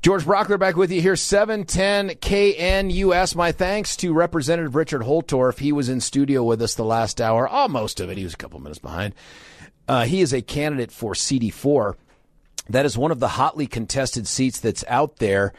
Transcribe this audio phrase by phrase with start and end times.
[0.00, 3.34] George Brauchler back with you here, 710 KNUS.
[3.34, 5.58] My thanks to Representative Richard Holtorf.
[5.58, 8.16] He was in studio with us the last hour, almost of it.
[8.16, 9.14] He was a couple minutes behind.
[9.88, 11.94] Uh, he is a candidate for CD4.
[12.70, 15.52] That is one of the hotly contested seats that's out there.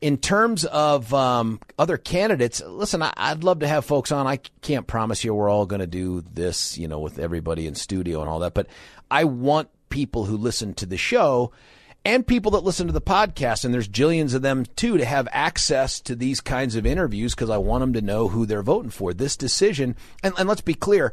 [0.00, 4.26] In terms of um, other candidates, listen, I, would love to have folks on.
[4.26, 7.74] I can't promise you we're all going to do this, you know, with everybody in
[7.74, 8.68] studio and all that, but
[9.10, 11.52] I want people who listen to the show
[12.04, 15.28] and people that listen to the podcast, and there's jillions of them too, to have
[15.32, 18.90] access to these kinds of interviews because I want them to know who they're voting
[18.90, 19.12] for.
[19.12, 21.12] This decision, and, and let's be clear,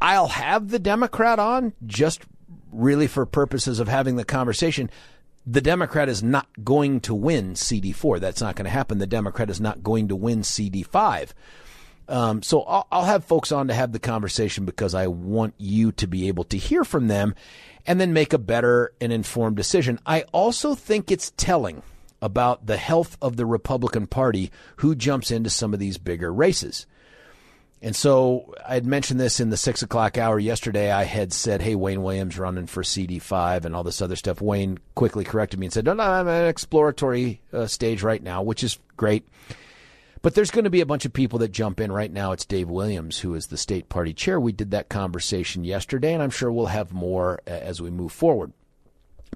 [0.00, 2.22] I'll have the Democrat on just
[2.70, 4.90] really for purposes of having the conversation.
[5.46, 8.20] The Democrat is not going to win CD4.
[8.20, 8.98] That's not going to happen.
[8.98, 11.30] The Democrat is not going to win CD5.
[12.08, 15.92] Um, so I'll, I'll have folks on to have the conversation because I want you
[15.92, 17.34] to be able to hear from them
[17.86, 19.98] and then make a better and informed decision.
[20.06, 21.82] I also think it's telling
[22.22, 26.86] about the health of the Republican Party who jumps into some of these bigger races.
[27.82, 30.90] And so I had mentioned this in the six o'clock hour yesterday.
[30.90, 34.78] I had said, "Hey, Wayne Williams running for CD5 and all this other stuff." Wayne
[34.94, 38.42] quickly corrected me and said, "No, no, I'm at an exploratory uh, stage right now,
[38.42, 39.28] which is great."
[40.26, 42.32] But there's going to be a bunch of people that jump in right now.
[42.32, 44.40] It's Dave Williams, who is the state party chair.
[44.40, 48.10] We did that conversation yesterday, and I'm sure we'll have more uh, as we move
[48.10, 48.52] forward.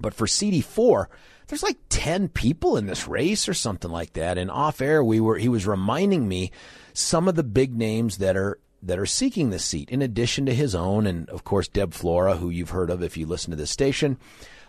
[0.01, 1.07] But for CD4,
[1.47, 4.37] there's like 10 people in this race or something like that.
[4.37, 6.51] And off air, we were, he was reminding me
[6.93, 10.55] some of the big names that are, that are seeking the seat in addition to
[10.57, 11.07] his own.
[11.07, 14.19] And of course, Deb Flora, who you've heard of if you listen to this station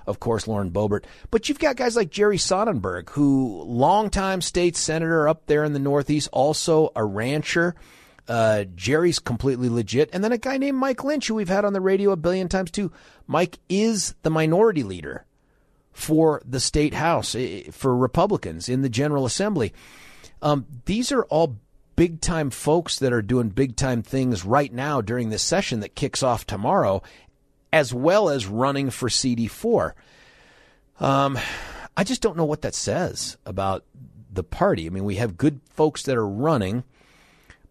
[0.07, 1.05] of course, Lauren Boebert.
[1.29, 5.79] But you've got guys like Jerry Sonnenberg, who longtime state senator up there in the
[5.79, 7.75] Northeast, also a rancher.
[8.27, 10.09] Uh, Jerry's completely legit.
[10.13, 12.47] And then a guy named Mike Lynch, who we've had on the radio a billion
[12.47, 12.91] times too.
[13.27, 15.25] Mike is the minority leader
[15.91, 19.73] for the state house, eh, for Republicans in the General Assembly.
[20.41, 21.57] Um, these are all
[21.95, 25.95] big time folks that are doing big time things right now during this session that
[25.95, 27.01] kicks off tomorrow
[27.73, 29.93] as well as running for CD4.
[30.99, 31.39] Um,
[31.95, 33.85] I just don't know what that says about
[34.31, 34.85] the party.
[34.85, 36.83] I mean, we have good folks that are running,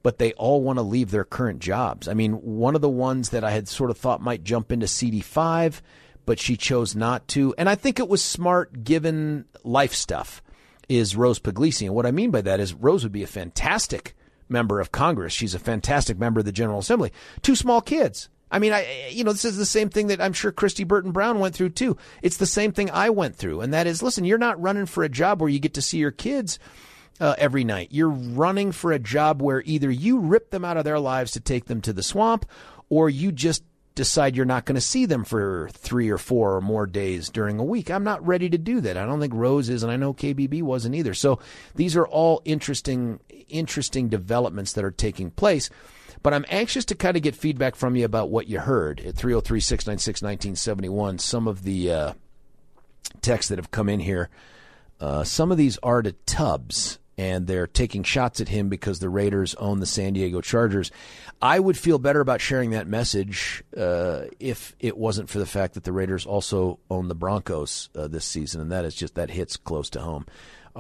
[0.03, 2.09] but they all want to leave their current jobs.
[2.09, 4.87] I mean, one of the ones that I had sort of thought might jump into
[4.87, 5.81] CD5,
[6.27, 7.55] but she chose not to.
[7.57, 10.43] And I think it was smart given life stuff
[10.89, 11.87] is Rose Pugliese.
[11.87, 14.17] And what I mean by that is Rose would be a fantastic
[14.49, 15.33] member of Congress.
[15.33, 17.13] She's a fantastic member of the General Assembly.
[17.43, 18.29] Two small kids.
[18.51, 21.13] I mean, I you know, this is the same thing that I'm sure Kristi Burton
[21.13, 21.97] Brown went through too.
[22.23, 25.05] It's the same thing I went through, and that is, listen, you're not running for
[25.05, 26.59] a job where you get to see your kids
[27.21, 27.89] uh, every night.
[27.91, 31.41] You're running for a job where either you rip them out of their lives to
[31.41, 32.47] take them to the swamp,
[32.89, 33.63] or you just
[33.95, 37.59] decide you're not going to see them for three or four or more days during
[37.59, 37.91] a week.
[37.91, 38.97] I'm not ready to do that.
[38.97, 41.13] I don't think Rose is, and I know KBB wasn't either.
[41.13, 41.39] So
[41.75, 45.69] these are all interesting, interesting developments that are taking place.
[46.23, 49.15] But I'm anxious to kind of get feedback from you about what you heard at
[49.15, 51.19] 303 696 1971.
[51.19, 52.13] Some of the uh,
[53.23, 54.29] texts that have come in here,
[55.01, 59.09] uh, some of these are to Tubbs, and they're taking shots at him because the
[59.09, 60.91] Raiders own the San Diego Chargers.
[61.41, 65.75] I would feel better about sharing that message uh, if it wasn't for the fact
[65.75, 69.31] that the Raiders also own the Broncos uh, this season, and that is just that
[69.31, 70.27] hits close to home.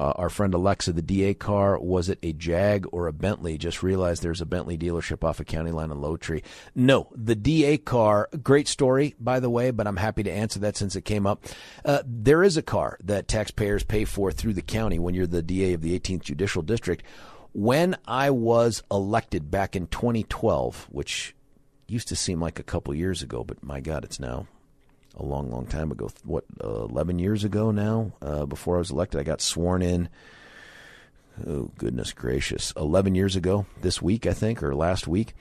[0.00, 3.58] Uh, our friend Alexa, the DA car, was it a Jag or a Bentley?
[3.58, 6.42] Just realized there's a Bentley dealership off a of county line in Lone Tree.
[6.74, 10.78] No, the DA car, great story, by the way, but I'm happy to answer that
[10.78, 11.44] since it came up.
[11.84, 15.42] Uh, there is a car that taxpayers pay for through the county when you're the
[15.42, 17.02] DA of the 18th Judicial District.
[17.52, 21.34] When I was elected back in 2012, which
[21.86, 24.46] used to seem like a couple years ago, but my God, it's now
[25.16, 26.10] a long, long time ago.
[26.24, 29.20] What, uh, 11 years ago now, uh, before I was elected.
[29.20, 30.08] I got sworn in.
[31.46, 32.72] Oh, goodness gracious.
[32.76, 35.34] 11 years ago, this week, I think, or last week.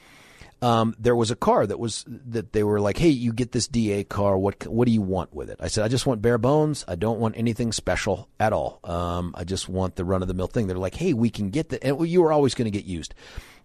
[0.62, 3.68] Um, there was a car that was that they were like, "Hey, you get this
[3.68, 4.38] DA car.
[4.38, 6.84] What what do you want with it?" I said, "I just want bare bones.
[6.86, 8.82] I don't want anything special at all.
[8.84, 11.50] Um, I just want the run of the mill thing." They're like, "Hey, we can
[11.50, 13.14] get that." And you were always going to get used.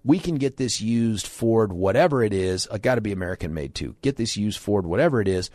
[0.05, 2.69] we can get this used Ford, whatever it is.
[2.71, 3.97] Uh, got to be American made too.
[4.03, 5.51] Get this used Ford, whatever it is,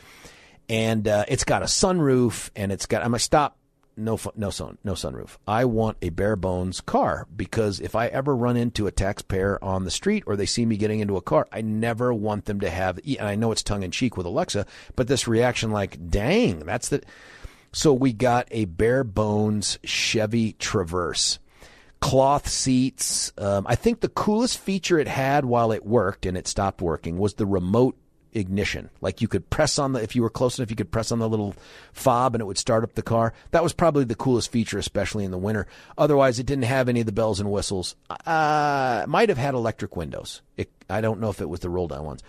[0.70, 3.02] and uh, it's got a sunroof, and it's got.
[3.02, 3.58] I'm gonna stop.
[3.98, 5.36] No, no sun, no sunroof.
[5.46, 9.84] I want a bare bones car because if I ever run into a taxpayer on
[9.84, 12.70] the street or they see me getting into a car, I never want them to
[12.70, 13.00] have.
[13.06, 16.88] And I know it's tongue in cheek with Alexa, but this reaction, like, dang, that's
[16.88, 17.02] the.
[17.74, 21.40] So we got a bare bones Chevy Traverse
[22.00, 23.34] cloth seats.
[23.38, 27.18] Um, I think the coolest feature it had while it worked and it stopped working
[27.18, 27.98] was the remote
[28.34, 28.90] ignition.
[29.02, 31.20] Like you could press on the, if you were close enough, you could press on
[31.20, 31.56] the little
[31.94, 33.34] fob and it would start up the car.
[33.52, 35.68] That was probably the coolest feature, especially in the winter.
[35.98, 37.96] Otherwise, it didn't have any of the bells and whistles.
[38.10, 40.42] Uh, might have had electric windows.
[40.58, 42.24] It, I don't know if it was the roll down ones.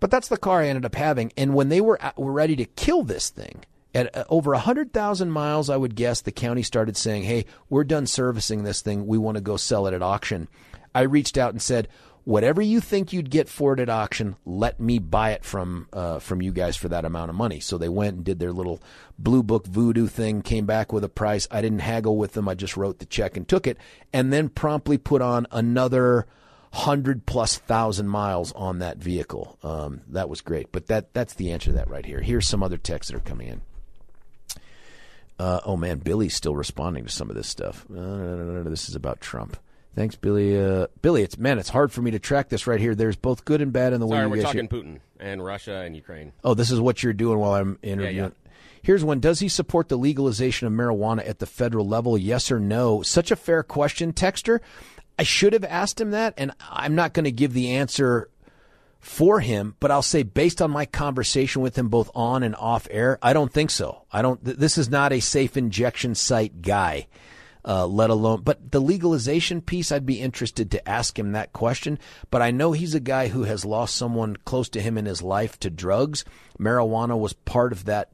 [0.00, 1.32] But that's the car I ended up having.
[1.36, 3.64] And when they were, were ready to kill this thing,
[3.94, 8.06] at uh, over 100,000 miles, I would guess the county started saying, Hey, we're done
[8.06, 9.06] servicing this thing.
[9.06, 10.48] We want to go sell it at auction.
[10.94, 11.88] I reached out and said,
[12.24, 16.20] Whatever you think you'd get for it at auction, let me buy it from uh,
[16.20, 17.58] from you guys for that amount of money.
[17.58, 18.80] So they went and did their little
[19.18, 21.48] blue book voodoo thing, came back with a price.
[21.50, 22.48] I didn't haggle with them.
[22.48, 23.76] I just wrote the check and took it,
[24.12, 26.26] and then promptly put on another
[26.72, 29.58] hundred plus thousand miles on that vehicle.
[29.62, 30.70] Um, that was great.
[30.70, 32.20] But that that's the answer to that right here.
[32.20, 33.60] Here's some other texts that are coming in.
[35.38, 37.84] Uh, oh man, Billy's still responding to some of this stuff.
[37.90, 39.56] Uh, this is about Trump.
[39.94, 40.58] Thanks, Billy.
[40.58, 42.94] Uh, Billy, it's man, it's hard for me to track this right here.
[42.94, 45.94] There's both good and bad in the Sorry, way we're talking Putin and Russia and
[45.94, 46.32] Ukraine.
[46.42, 48.16] Oh, this is what you're doing while I'm interviewing.
[48.16, 48.30] Yeah, yeah.
[48.82, 49.20] Here's one.
[49.20, 52.18] Does he support the legalization of marijuana at the federal level?
[52.18, 53.02] Yes or no?
[53.02, 54.60] Such a fair question, Texter.
[55.18, 58.28] I should have asked him that, and I'm not going to give the answer
[58.98, 62.88] for him, but I'll say based on my conversation with him both on and off
[62.90, 64.04] air, I don't think so.
[64.10, 64.42] I don't.
[64.44, 67.08] Th- this is not a safe injection site guy.
[67.64, 72.00] Uh, let alone, but the legalization piece, I'd be interested to ask him that question.
[72.28, 75.22] But I know he's a guy who has lost someone close to him in his
[75.22, 76.24] life to drugs.
[76.58, 78.10] Marijuana was part of that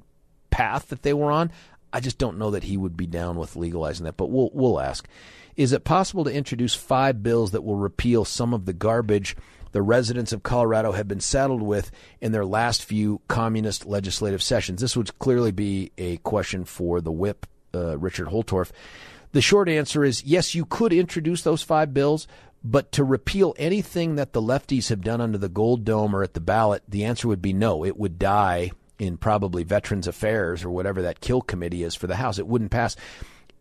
[0.51, 1.51] path that they were on.
[1.95, 4.81] I just don't know that he would be down with legalizing that, but we'll we'll
[4.81, 5.09] ask.
[5.57, 9.35] Is it possible to introduce five bills that will repeal some of the garbage
[9.73, 11.91] the residents of Colorado have been saddled with
[12.21, 14.81] in their last few communist legislative sessions.
[14.81, 18.71] This would clearly be a question for the whip, uh, Richard Holtorf.
[19.33, 22.27] The short answer is yes, you could introduce those five bills,
[22.65, 26.35] but to repeal anything that the lefties have done under the Gold Dome or at
[26.35, 27.85] the ballot, the answer would be no.
[27.85, 32.17] It would die in probably Veterans Affairs or whatever that kill committee is for the
[32.17, 32.39] House.
[32.39, 32.97] It wouldn't pass.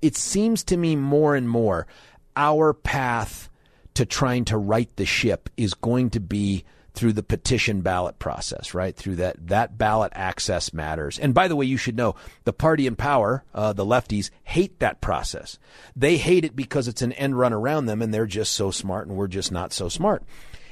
[0.02, 1.88] It seems to me more and more
[2.36, 3.50] our path
[3.96, 6.64] to trying to right the ship is going to be
[6.98, 8.96] through the petition ballot process, right?
[8.96, 11.20] Through that that ballot access matters.
[11.20, 14.80] And by the way, you should know the party in power, uh, the lefties, hate
[14.80, 15.60] that process.
[15.96, 19.08] They hate it because it's an end run around them, and they're just so smart,
[19.08, 20.24] and we're just not so smart.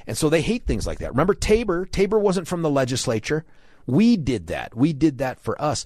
[0.07, 1.11] And so they hate things like that.
[1.11, 1.85] Remember Tabor?
[1.85, 3.45] Tabor wasn't from the legislature.
[3.85, 4.75] We did that.
[4.75, 5.85] We did that for us.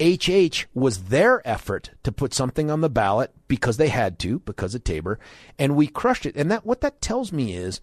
[0.00, 4.74] HH was their effort to put something on the ballot because they had to, because
[4.74, 5.18] of Tabor,
[5.58, 6.36] and we crushed it.
[6.36, 7.80] And that what that tells me is,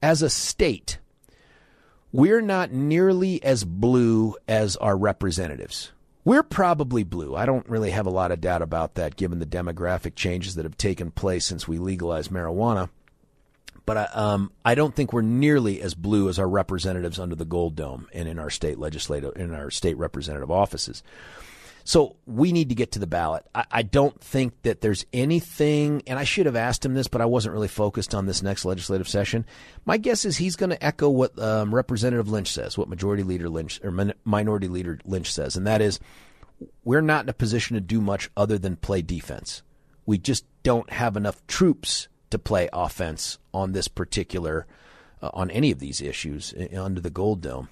[0.00, 0.98] as a state,
[2.16, 5.92] we're not nearly as blue as our representatives.
[6.24, 7.36] We're probably blue.
[7.36, 10.64] I don't really have a lot of doubt about that given the demographic changes that
[10.64, 12.88] have taken place since we legalized marijuana
[13.86, 17.44] but I, um, I don't think we're nearly as blue as our representatives under the
[17.44, 21.04] Gold Dome and in our state legislative in our state representative offices.
[21.86, 23.46] So we need to get to the ballot.
[23.54, 27.20] I, I, don't think that there's anything, and I should have asked him this, but
[27.20, 29.46] I wasn't really focused on this next legislative session.
[29.84, 33.48] My guess is he's going to echo what um, Representative Lynch says, what Majority Leader
[33.48, 33.92] Lynch or
[34.24, 36.00] Minority Leader Lynch says, and that is
[36.82, 39.62] we're not in a position to do much other than play defense.
[40.06, 44.66] We just don't have enough troops to play offense on this particular,
[45.22, 47.68] uh, on any of these issues uh, under the Gold Dome.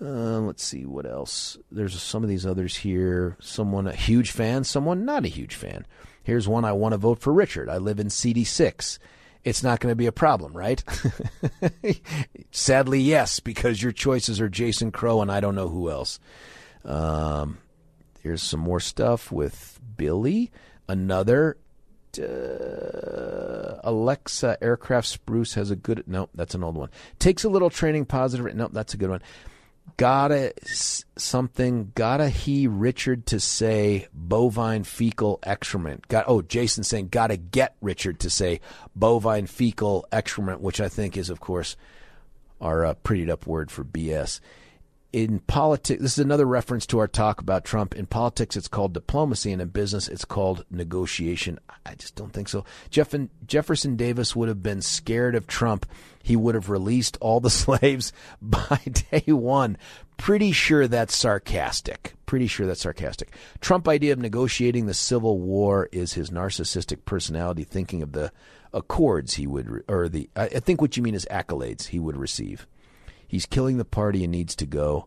[0.00, 1.56] Uh, let's see what else.
[1.70, 3.36] There's some of these others here.
[3.40, 5.86] Someone a huge fan, someone not a huge fan.
[6.22, 7.68] Here's one I want to vote for Richard.
[7.68, 8.98] I live in CD6.
[9.44, 10.82] It's not going to be a problem, right?
[12.50, 16.18] Sadly, yes, because your choices are Jason Crow and I don't know who else.
[16.84, 17.58] Um,
[18.22, 20.50] here's some more stuff with Billy.
[20.88, 21.58] Another
[22.18, 26.04] uh, Alexa Aircraft Spruce has a good.
[26.06, 26.90] No, that's an old one.
[27.18, 28.06] Takes a little training.
[28.06, 28.54] Positive.
[28.54, 29.22] No, that's a good one.
[29.96, 31.92] Gotta something.
[31.94, 36.08] Gotta he Richard to say bovine fecal excrement.
[36.08, 38.60] Got oh Jason saying gotta get Richard to say
[38.96, 41.76] bovine fecal excrement, which I think is of course
[42.60, 44.40] our uh, prettied up word for BS.
[45.14, 47.94] In politics, this is another reference to our talk about Trump.
[47.94, 51.60] In politics, it's called diplomacy, and in business, it's called negotiation.
[51.86, 52.64] I just don't think so.
[52.90, 53.14] Jeff
[53.46, 55.86] Jefferson Davis would have been scared of Trump.
[56.20, 58.80] He would have released all the slaves by
[59.12, 59.78] day one.
[60.16, 62.14] Pretty sure that's sarcastic.
[62.26, 63.36] Pretty sure that's sarcastic.
[63.60, 68.32] Trump idea of negotiating the Civil War is his narcissistic personality thinking of the
[68.72, 72.66] accords he would, or the, I think what you mean is accolades he would receive.
[73.26, 75.06] He's killing the party and needs to go.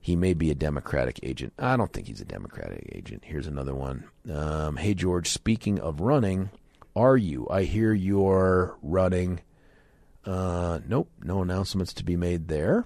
[0.00, 1.52] He may be a Democratic agent.
[1.58, 3.22] I don't think he's a Democratic agent.
[3.24, 4.04] Here's another one.
[4.30, 6.50] Um, hey, George, speaking of running,
[6.96, 7.46] are you?
[7.48, 9.40] I hear you're running.
[10.24, 12.84] Uh, nope, no announcements to be made there.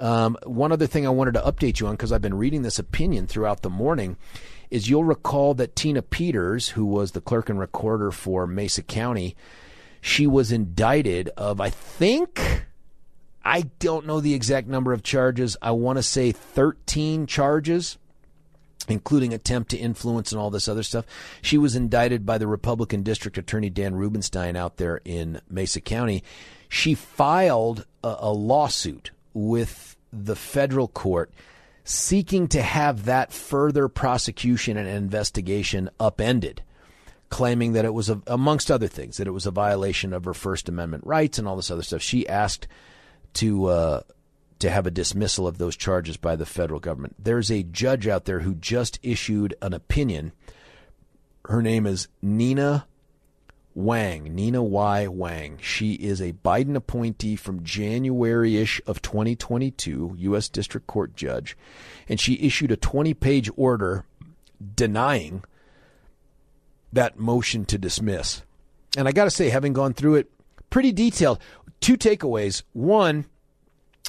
[0.00, 2.78] Um, one other thing I wanted to update you on because I've been reading this
[2.78, 4.16] opinion throughout the morning
[4.70, 9.36] is you'll recall that Tina Peters, who was the clerk and recorder for Mesa County,
[10.00, 12.64] she was indicted of, I think,
[13.44, 15.56] I don't know the exact number of charges.
[15.62, 17.98] I want to say 13 charges,
[18.88, 21.06] including attempt to influence and all this other stuff.
[21.40, 26.22] She was indicted by the Republican District Attorney Dan Rubinstein out there in Mesa County.
[26.68, 31.30] She filed a, a lawsuit with the federal court
[31.84, 36.62] seeking to have that further prosecution and investigation upended
[37.30, 40.34] claiming that it was, a, amongst other things, that it was a violation of her
[40.34, 42.02] First Amendment rights and all this other stuff.
[42.02, 42.66] She asked
[43.34, 44.00] to uh,
[44.58, 47.16] to have a dismissal of those charges by the federal government.
[47.18, 50.32] There's a judge out there who just issued an opinion.
[51.46, 52.86] Her name is Nina
[53.74, 55.06] Wang, Nina Y.
[55.06, 55.58] Wang.
[55.62, 60.48] She is a Biden appointee from January ish of 2022, U.S.
[60.48, 61.56] District Court judge,
[62.08, 64.04] and she issued a 20 page order
[64.74, 65.44] denying
[66.92, 68.42] that motion to dismiss.
[68.96, 70.30] And I got to say, having gone through it,
[70.68, 71.38] pretty detailed
[71.80, 72.62] two takeaways.
[72.72, 73.26] One,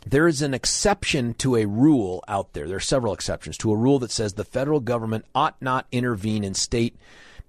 [0.06, 2.68] there is an exception to a rule out there.
[2.68, 6.44] There are several exceptions to a rule that says the federal government ought not intervene
[6.44, 6.96] in state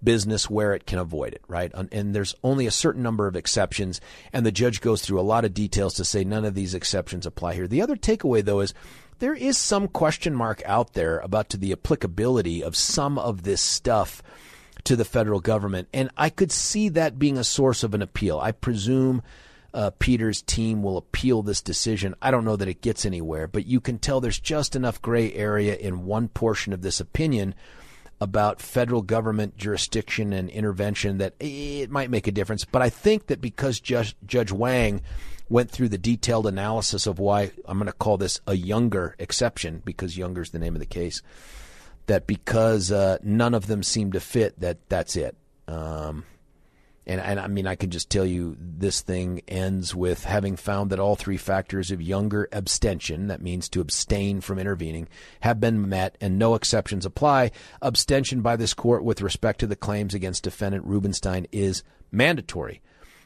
[0.04, 1.70] business where it can avoid it, right?
[1.92, 4.00] And there's only a certain number of exceptions,
[4.32, 7.24] and the judge goes through a lot of details to say none of these exceptions
[7.24, 7.68] apply here.
[7.68, 8.74] The other takeaway, though, is
[9.20, 13.60] there is some question mark out there about to the applicability of some of this
[13.60, 14.22] stuff
[14.84, 18.40] to the federal government, and I could see that being a source of an appeal.
[18.40, 19.22] I presume
[19.74, 22.14] uh, Peters' team will appeal this decision.
[22.20, 25.32] I don't know that it gets anywhere, but you can tell there's just enough gray
[25.32, 27.54] area in one portion of this opinion
[28.20, 32.64] about federal government jurisdiction and intervention that it might make a difference.
[32.64, 35.02] But I think that because Judge, Judge Wang
[35.48, 39.82] went through the detailed analysis of why I'm going to call this a Younger exception
[39.84, 41.20] because Younger is the name of the case,
[42.06, 45.36] that because uh, none of them seem to fit, that that's it.
[45.66, 46.24] Um,
[47.06, 50.90] and, and I mean, I can just tell you this thing ends with having found
[50.90, 55.08] that all three factors of Younger abstention, that means to abstain from intervening,
[55.40, 57.50] have been met and no exceptions apply.
[57.80, 61.82] Abstention by this court with respect to the claims against defendant Rubinstein is
[62.12, 62.80] mandatory.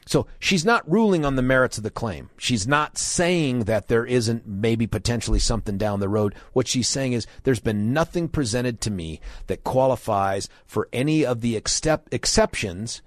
[0.07, 2.29] So she's not ruling on the merits of the claim.
[2.37, 6.33] She's not saying that there isn't maybe potentially something down the road.
[6.53, 11.41] What she's saying is there's been nothing presented to me that qualifies for any of
[11.41, 13.01] the except exceptions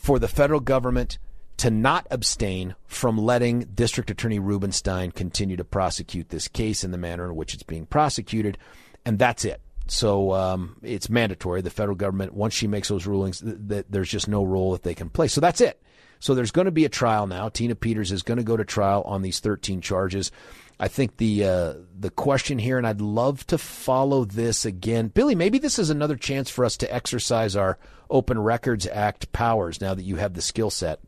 [0.00, 1.18] for the federal government
[1.58, 6.96] to not abstain from letting District Attorney Rubinstein continue to prosecute this case in the
[6.96, 8.56] manner in which it's being prosecuted,
[9.04, 9.60] and that's it.
[9.88, 11.60] So um, it's mandatory.
[11.60, 14.84] The federal government, once she makes those rulings, th- th- there's just no role that
[14.84, 15.28] they can play.
[15.28, 15.82] So that's it.
[16.18, 17.50] So there's going to be a trial now.
[17.50, 20.32] Tina Peters is going to go to trial on these 13 charges.
[20.82, 25.34] I think the uh, the question here, and I'd love to follow this again, Billy.
[25.34, 29.92] Maybe this is another chance for us to exercise our Open Records Act powers now
[29.92, 31.00] that you have the skill set.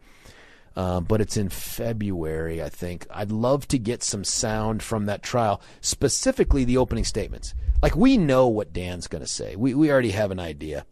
[0.77, 3.07] Uh, but it's in February, I think.
[3.11, 7.55] I'd love to get some sound from that trial, specifically the opening statements.
[7.81, 9.57] Like we know what Dan's going to say.
[9.57, 10.85] We we already have an idea.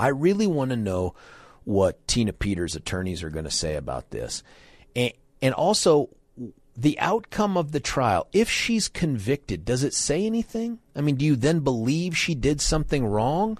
[0.00, 1.14] I really want to know
[1.64, 4.42] what Tina Peters' attorneys are going to say about this,
[4.96, 5.12] and
[5.42, 6.08] and also
[6.76, 8.26] the outcome of the trial.
[8.32, 10.78] If she's convicted, does it say anything?
[10.94, 13.58] I mean, do you then believe she did something wrong?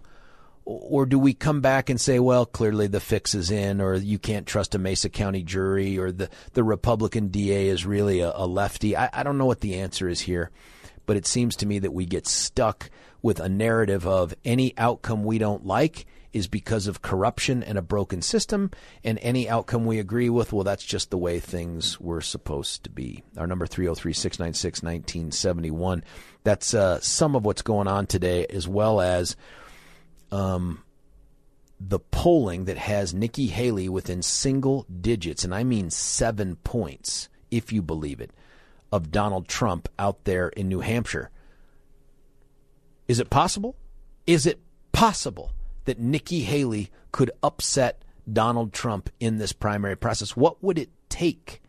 [0.67, 4.19] or do we come back and say, well, clearly the fix is in, or you
[4.19, 8.47] can't trust a Mesa County jury, or the, the Republican DA is really a, a
[8.47, 8.97] lefty?
[8.97, 10.51] I, I don't know what the answer is here,
[11.05, 12.89] but it seems to me that we get stuck
[13.21, 17.83] with a narrative of any outcome we don't like is because of corruption and a
[17.83, 18.71] broken system,
[19.05, 22.91] and any outcome we agree with, well, that's just the way things were supposed to
[22.91, 23.23] be.
[23.39, 26.05] Our number 303 696 1971.
[26.43, 29.37] That's uh, some of what's going on today, as well as
[30.33, 30.83] um,
[31.79, 37.73] the polling that has Nikki Haley within single digits, and I mean seven points, if
[37.73, 38.33] you believe it,
[38.91, 41.31] of Donald Trump out there in New Hampshire.
[43.07, 43.77] Is it possible?
[44.27, 44.61] Is it
[44.91, 45.53] possible
[45.85, 50.37] that Nikki Haley could upset Donald Trump in this primary process?
[50.37, 51.63] What would it take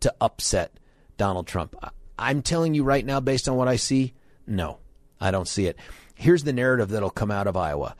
[0.00, 0.72] to upset
[1.16, 1.74] Donald Trump?
[2.18, 4.14] I'm telling you right now, based on what I see,
[4.46, 4.78] no,
[5.20, 5.76] I don't see it.
[6.14, 7.96] Here's the narrative that'll come out of Iowa.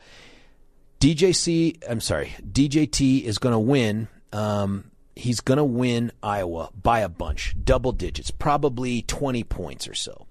[0.99, 4.07] DJC, I'm sorry, DJT is going to win.
[4.31, 9.95] Um, he's going to win Iowa by a bunch, double digits, probably 20 points or
[9.95, 10.27] so.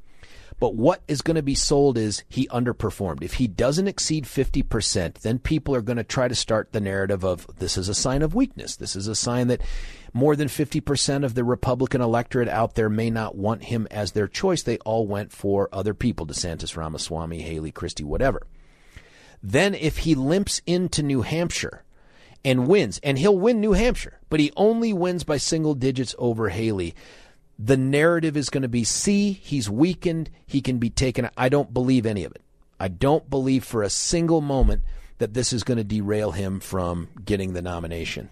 [0.60, 3.22] But what is going to be sold is he underperformed.
[3.22, 7.24] If he doesn't exceed 50%, then people are going to try to start the narrative
[7.24, 8.76] of this is a sign of weakness.
[8.76, 9.62] This is a sign that
[10.12, 14.28] more than 50% of the Republican electorate out there may not want him as their
[14.28, 14.62] choice.
[14.62, 18.46] They all went for other people DeSantis, Ramaswamy, Haley, Christie, whatever.
[19.42, 21.84] Then if he limps into New Hampshire,
[22.44, 26.48] and wins, and he'll win New Hampshire, but he only wins by single digits over
[26.48, 26.94] Haley
[27.62, 31.28] the narrative is going to be see, he's weakened, he can be taken.
[31.36, 32.42] I don't believe any of it.
[32.78, 34.82] I don't believe for a single moment
[35.18, 38.30] that this is going to derail him from getting the nomination.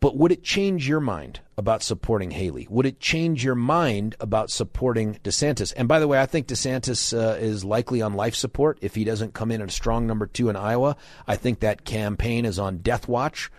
[0.00, 2.66] But would it change your mind about supporting Haley?
[2.70, 5.74] Would it change your mind about supporting DeSantis?
[5.76, 9.04] And by the way, I think DeSantis uh, is likely on life support if he
[9.04, 10.96] doesn't come in at a strong number two in Iowa.
[11.28, 13.50] I think that campaign is on death watch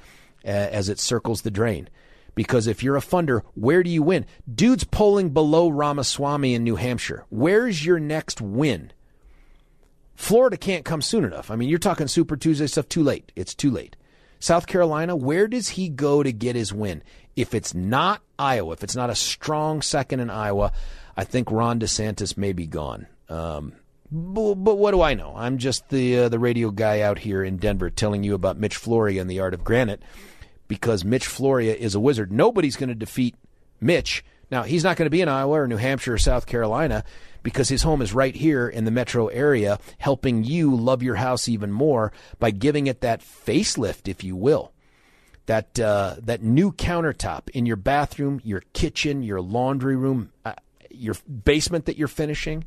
[0.43, 1.87] uh, as it circles the drain.
[2.35, 4.25] Because if you're a funder, where do you win?
[4.51, 7.25] Dude's polling below Ramaswamy in New Hampshire.
[7.29, 8.91] Where's your next win?
[10.15, 11.51] Florida can't come soon enough.
[11.51, 13.31] I mean, you're talking Super Tuesday stuff too late.
[13.35, 13.95] It's too late.
[14.39, 17.01] South Carolina, where does he go to get his win?
[17.35, 20.73] If it's not Iowa, if it's not a strong second in Iowa,
[21.15, 23.07] I think Ron DeSantis may be gone.
[23.29, 23.73] Um,
[24.11, 25.33] but, but, what do I know?
[25.35, 28.79] I'm just the uh, the radio guy out here in Denver telling you about Mitch
[28.79, 30.03] Floria and the art of granite
[30.73, 32.31] because Mitch Floria is a wizard.
[32.31, 33.35] Nobody's going to defeat
[33.79, 34.25] Mitch.
[34.49, 37.03] Now, he's not going to be in Iowa or New Hampshire or South Carolina
[37.43, 41.47] because his home is right here in the metro area, helping you love your house
[41.47, 44.71] even more by giving it that facelift, if you will.
[45.45, 50.53] That uh, that new countertop in your bathroom, your kitchen, your laundry room, uh,
[50.89, 51.15] your
[51.45, 52.65] basement that you're finishing.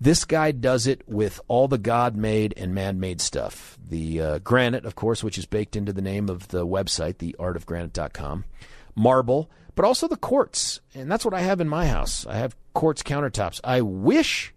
[0.00, 3.76] This guy does it with all the God made and man made stuff.
[3.84, 8.44] The uh, granite, of course, which is baked into the name of the website, theartofgranite.com,
[8.94, 10.80] marble, but also the quartz.
[10.94, 12.26] And that's what I have in my house.
[12.26, 13.60] I have quartz countertops.
[13.64, 14.54] I wish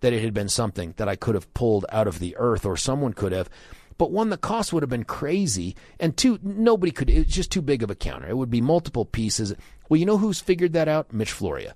[0.00, 2.76] that it had been something that I could have pulled out of the earth or
[2.76, 3.48] someone could have,
[3.96, 5.76] but one, the cost would have been crazy.
[6.00, 8.28] And two, nobody could, it's just too big of a counter.
[8.28, 9.54] It would be multiple pieces.
[9.88, 11.12] Well, you know who's figured that out?
[11.12, 11.72] Mitch Floria.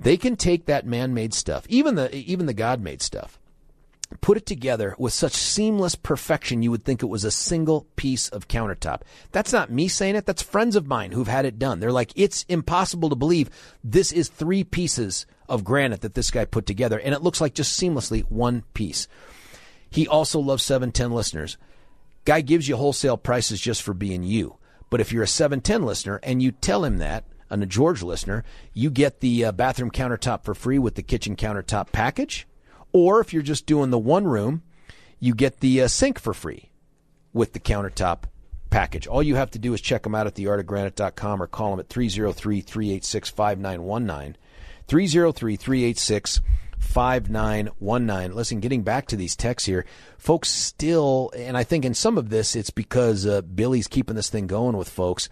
[0.00, 3.38] They can take that man-made stuff, even the even the God-made stuff,
[4.20, 8.28] put it together with such seamless perfection you would think it was a single piece
[8.28, 9.02] of countertop.
[9.32, 11.80] That's not me saying it, that's friends of mine who've had it done.
[11.80, 13.50] They're like, it's impossible to believe
[13.82, 17.54] this is three pieces of granite that this guy put together, and it looks like
[17.54, 19.08] just seamlessly one piece.
[19.90, 21.56] He also loves 710 listeners.
[22.24, 24.58] Guy gives you wholesale prices just for being you.
[24.90, 28.44] But if you're a 710 listener and you tell him that, and a George listener,
[28.72, 32.46] you get the uh, bathroom countertop for free with the kitchen countertop package.
[32.92, 34.62] Or if you're just doing the one room,
[35.20, 36.70] you get the uh, sink for free
[37.32, 38.24] with the countertop
[38.70, 39.06] package.
[39.06, 41.88] All you have to do is check them out at theartofgranite.com or call them at
[41.88, 44.36] 303 386 5919.
[44.86, 46.40] 303 386
[46.78, 48.36] 5919.
[48.36, 49.84] Listen, getting back to these texts here,
[50.16, 54.30] folks still, and I think in some of this it's because uh, Billy's keeping this
[54.30, 55.28] thing going with folks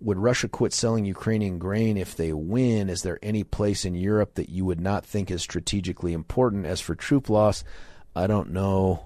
[0.00, 2.88] would Russia quit selling Ukrainian grain if they win?
[2.88, 6.66] Is there any place in Europe that you would not think is strategically important?
[6.66, 7.64] As for troop loss,
[8.14, 9.04] I don't know.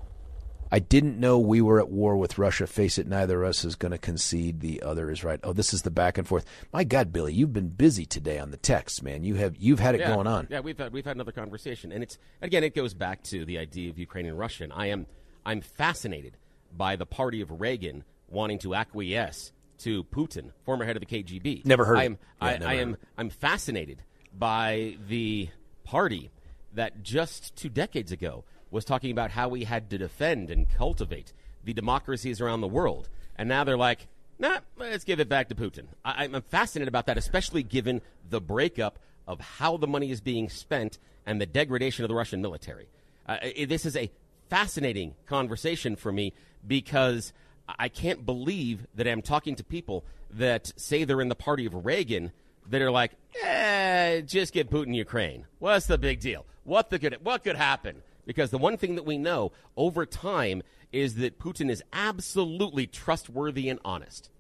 [0.70, 2.66] I didn't know we were at war with Russia.
[2.66, 4.60] Face it, neither of us is going to concede.
[4.60, 5.38] The other is right.
[5.42, 6.46] Oh, this is the back and forth.
[6.72, 9.22] My God, Billy, you've been busy today on the text, man.
[9.22, 10.46] You have you've had it yeah, going on.
[10.50, 13.58] Yeah, we've had, we've had another conversation, and it's again it goes back to the
[13.58, 14.72] idea of Ukraine and Russian.
[14.72, 15.06] I am
[15.44, 16.38] I'm fascinated
[16.74, 19.52] by the party of Reagan wanting to acquiesce
[19.82, 21.64] to Putin, former head of the KGB.
[21.64, 21.98] Never heard.
[21.98, 22.18] I am.
[22.40, 22.96] Yeah, I, I am.
[23.16, 24.02] I'm fascinated
[24.36, 25.48] by the
[25.84, 26.30] party
[26.74, 31.32] that just two decades ago was talking about how we had to defend and cultivate
[31.64, 35.54] the democracies around the world, and now they're like, "Nah, let's give it back to
[35.54, 40.20] Putin." I, I'm fascinated about that, especially given the breakup of how the money is
[40.20, 42.88] being spent and the degradation of the Russian military.
[43.26, 44.10] Uh, this is a
[44.50, 46.32] fascinating conversation for me
[46.66, 47.32] because
[47.68, 51.84] I can't believe that I'm talking to people that say they're in the party of
[51.84, 52.32] Reagan
[52.68, 55.46] that are like, eh, just get Putin Ukraine.
[55.58, 56.46] What's the big deal?
[56.64, 58.02] What the good, what could happen?
[58.24, 63.68] Because the one thing that we know over time is that Putin is absolutely trustworthy
[63.68, 64.30] and honest.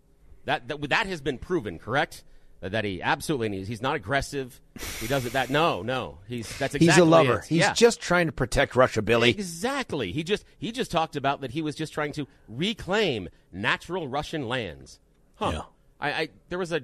[0.44, 2.24] That, that, that has been proven, correct?
[2.68, 3.66] That he absolutely needs.
[3.68, 4.60] He's not aggressive.
[5.00, 5.50] He doesn't that.
[5.50, 6.18] No, no.
[6.28, 7.40] He's that's exactly He's a lover.
[7.48, 7.72] He's Yeah.
[7.74, 9.30] just trying to protect Russia, Billy.
[9.30, 10.12] Exactly.
[10.12, 14.46] He just he just talked about that he was just trying to reclaim natural Russian
[14.48, 15.00] lands.
[15.34, 15.50] Huh.
[15.54, 15.62] Yeah.
[16.00, 16.82] I, I there was a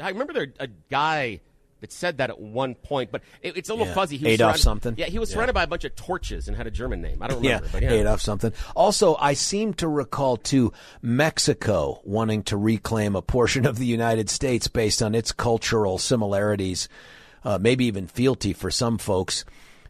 [0.00, 1.40] I remember there a guy
[1.82, 3.94] that said that at one point, but it, it's a little Yeah.
[3.94, 4.16] fuzzy.
[4.16, 4.94] He was Adolf something?
[4.96, 5.34] Yeah, he was Yeah.
[5.34, 7.18] surrounded by a bunch of torches and had a German name.
[7.20, 7.68] I don't Yeah, remember.
[7.72, 7.90] but yeah.
[7.92, 8.52] Adolf something.
[8.74, 14.30] Also, I seem to recall too Mexico wanting to reclaim a portion of the United
[14.30, 16.88] States based on its cultural similarities,
[17.44, 19.44] uh, maybe even fealty for some folks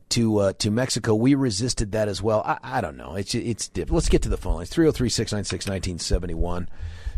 [0.09, 1.15] to uh, to Mexico.
[1.15, 2.43] We resisted that as well.
[2.45, 3.15] I, I don't know.
[3.15, 4.71] It's it's let's get to the phone lines.
[4.71, 6.69] 303-696-1971.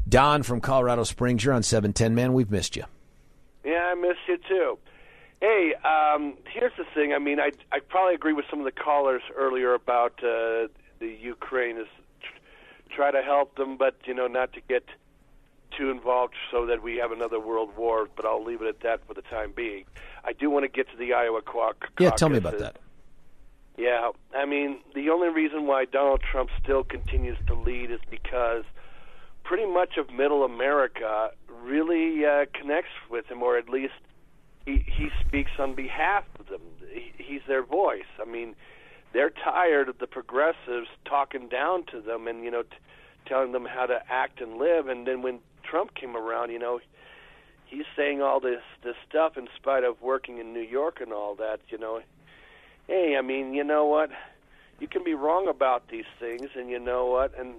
[0.09, 2.33] Don from Colorado Springs, you're on 710 man.
[2.35, 2.85] We've missed you.
[3.65, 4.79] Yeah, I miss you too.
[5.41, 7.13] Hey, um, here's the thing.
[7.13, 10.69] I mean, I I probably agree with some of the callers earlier about uh,
[11.01, 11.89] the Ukraine is
[12.21, 14.85] tr- try to help them, but you know, not to get
[15.77, 18.09] too involved so that we have another world war.
[18.15, 19.85] But I'll leave it at that for the time being.
[20.25, 21.91] I do want to get to the Iowa caucus.
[21.99, 22.77] Yeah, tell me about that.
[23.77, 28.65] Yeah, I mean, the only reason why Donald Trump still continues to lead is because
[29.45, 31.31] pretty much of Middle America
[31.63, 33.95] really uh, connects with him, or at least
[34.67, 36.63] he he speaks on behalf of them.
[36.91, 38.11] He, he's their voice.
[38.21, 38.57] I mean,
[39.13, 42.77] they're tired of the progressives talking down to them and you know t-
[43.27, 44.89] telling them how to act and live.
[44.89, 46.81] And then when Trump came around, you know,
[47.67, 51.35] he's saying all this this stuff in spite of working in New York and all
[51.37, 51.61] that.
[51.69, 52.01] You know,
[52.87, 54.11] hey, I mean, you know what?
[54.81, 57.39] You can be wrong about these things, and you know what?
[57.39, 57.55] And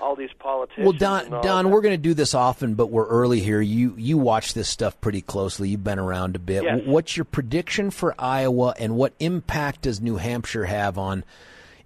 [0.00, 0.84] all these politicians.
[0.84, 1.70] Well, Don, Don, that.
[1.70, 3.60] we're going to do this often, but we're early here.
[3.60, 5.68] You you watch this stuff pretty closely.
[5.68, 6.64] You've been around a bit.
[6.64, 6.80] Yes.
[6.84, 11.24] What's your prediction for Iowa, and what impact does New Hampshire have on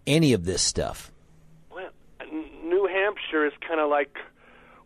[0.06, 1.10] any of this stuff?
[1.70, 1.90] Well,
[2.32, 4.16] New Hampshire is kind of like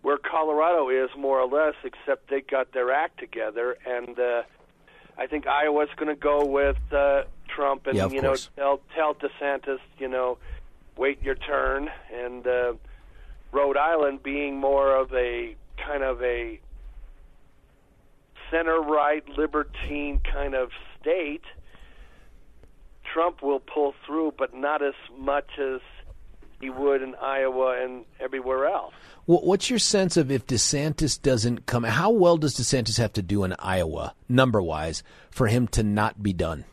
[0.02, 4.42] where Colorado is, more or less, except they got their act together, and uh,
[5.16, 8.50] I think Iowa's going to go with uh, Trump, and Yeah, you know, course.
[8.56, 10.38] tell tell DeSantis, you know,
[10.96, 12.72] wait your turn, and uh,
[13.52, 15.54] Rhode Island being more of a
[15.86, 16.58] kind of a
[18.50, 21.42] center right libertine kind of state.
[23.12, 25.80] Trump will pull through, but not as much as
[26.60, 28.94] he would in Iowa and everywhere else.
[29.26, 31.82] Wh- What's your sense of if DeSantis doesn't come?
[31.84, 36.22] How well does DeSantis have to do in Iowa, number wise, for him to not
[36.22, 36.64] be done?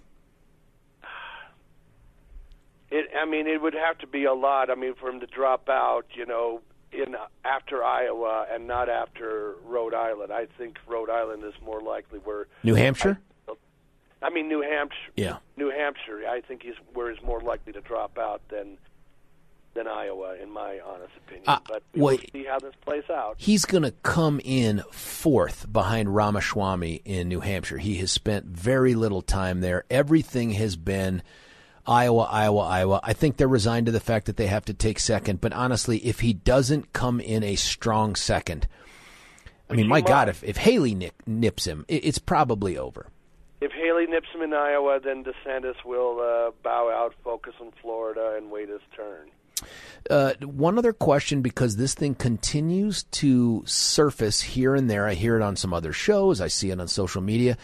[2.92, 4.70] It, I mean, it would have to be a lot.
[4.70, 9.56] I mean, for him to drop out, you know, in after Iowa and not after
[9.64, 10.32] Rhode Island.
[10.32, 12.48] I think Rhode Island is more likely where.
[12.64, 13.20] New Hampshire?
[14.22, 15.12] I mean, New Hampshire.
[15.16, 15.38] Yeah.
[15.56, 16.24] New Hampshire.
[16.28, 18.78] I think he's where he's more likely to drop out than
[19.76, 21.46] than Iowa, in my honest opinion.
[21.48, 22.32] Uh, but we'll wait.
[22.34, 23.36] see how this plays out.
[23.38, 27.78] He's going to come in fourth behind Ramaswamy in New Hampshire.
[27.78, 29.86] He has spent very little time there.
[29.90, 31.22] Everything has been
[31.86, 33.00] Iowa, Iowa, Iowa.
[33.04, 35.42] I think they're resigned to the fact that they have to take second.
[35.42, 38.68] But honestly, if he doesn't come in a strong second,
[39.70, 43.08] I mean, my God, if, if Haley nip, nips him, it, it's probably over.
[43.62, 48.36] If Haley nips him in Iowa, then DeSantis will uh, bow out, focus on Florida,
[48.38, 49.30] and wait his turn.
[50.10, 55.06] Uh, one other question because this thing continues to surface here and there.
[55.06, 56.40] I hear it on some other shows.
[56.40, 57.58] I see it on social media.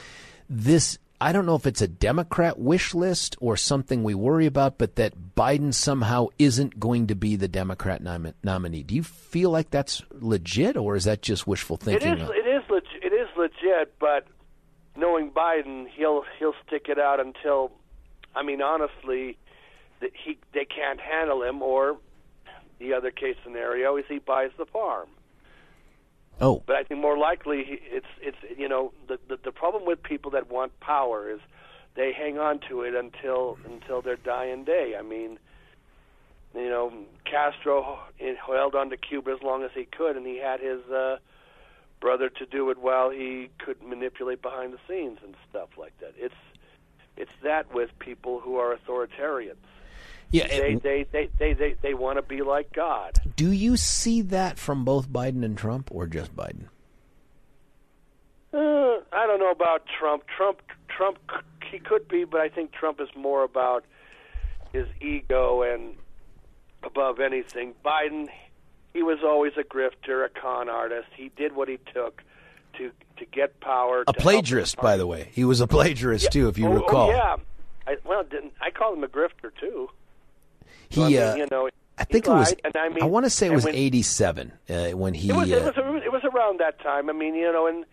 [0.50, 4.78] This, I don't know if it's a Democrat wish list or something we worry about,
[4.78, 8.84] but that Biden somehow isn't going to be the Democrat nom- nominee.
[8.84, 12.18] Do you feel like that's legit or is that just wishful thinking?
[12.18, 12.30] is.
[12.30, 12.70] It is.
[12.70, 14.28] Leg- it is legit, but
[14.98, 17.72] knowing Biden, he'll he'll stick it out until.
[18.36, 19.38] I mean, honestly,
[20.02, 21.98] that he they can't handle him, or
[22.80, 25.08] the other case scenario is he buys the farm.
[26.42, 30.02] Oh, But I think more likely it's it's you know the, the the problem with
[30.04, 31.40] people that want power is
[31.96, 34.96] they hang on to it until until their dying day.
[34.98, 35.40] I mean,
[36.54, 36.92] you know,
[37.30, 38.00] Castro
[38.46, 41.18] held on to Cuba as long as he could, and he had his uh,
[42.00, 46.14] brother to do it while he could manipulate behind the scenes and stuff like that.
[46.18, 46.36] It's
[47.18, 49.56] it's that with people who are authoritarians.
[50.32, 50.48] Yeah.
[50.48, 53.20] They they they they they, they want to be like God.
[53.36, 56.68] do you see that from both Biden and Trump or just Biden?
[58.54, 60.24] Uh, I don't know about Trump.
[60.28, 61.18] Trump, Trump,
[61.70, 63.84] he could be, but I think Trump is more about
[64.72, 65.96] his ego and
[66.84, 67.74] above anything.
[67.84, 68.30] Biden,
[68.94, 71.08] he was always a grifter, a con artist.
[71.16, 72.22] He did what he took
[72.78, 74.04] to to get power.
[74.08, 75.30] A plagiarist, by the way.
[75.34, 77.10] He was a plagiarist too, if you oh, recall.
[77.10, 77.36] Oh, yeah.
[77.88, 79.90] I, well, didn't I call him a grifter too?
[80.90, 82.54] He, I mean, uh, you know, I think it was.
[82.76, 85.30] I mean, want to say it was when- '87 uh, when he.
[85.30, 87.10] It was, uh, it was it was around that time.
[87.10, 87.86] I mean, you know, and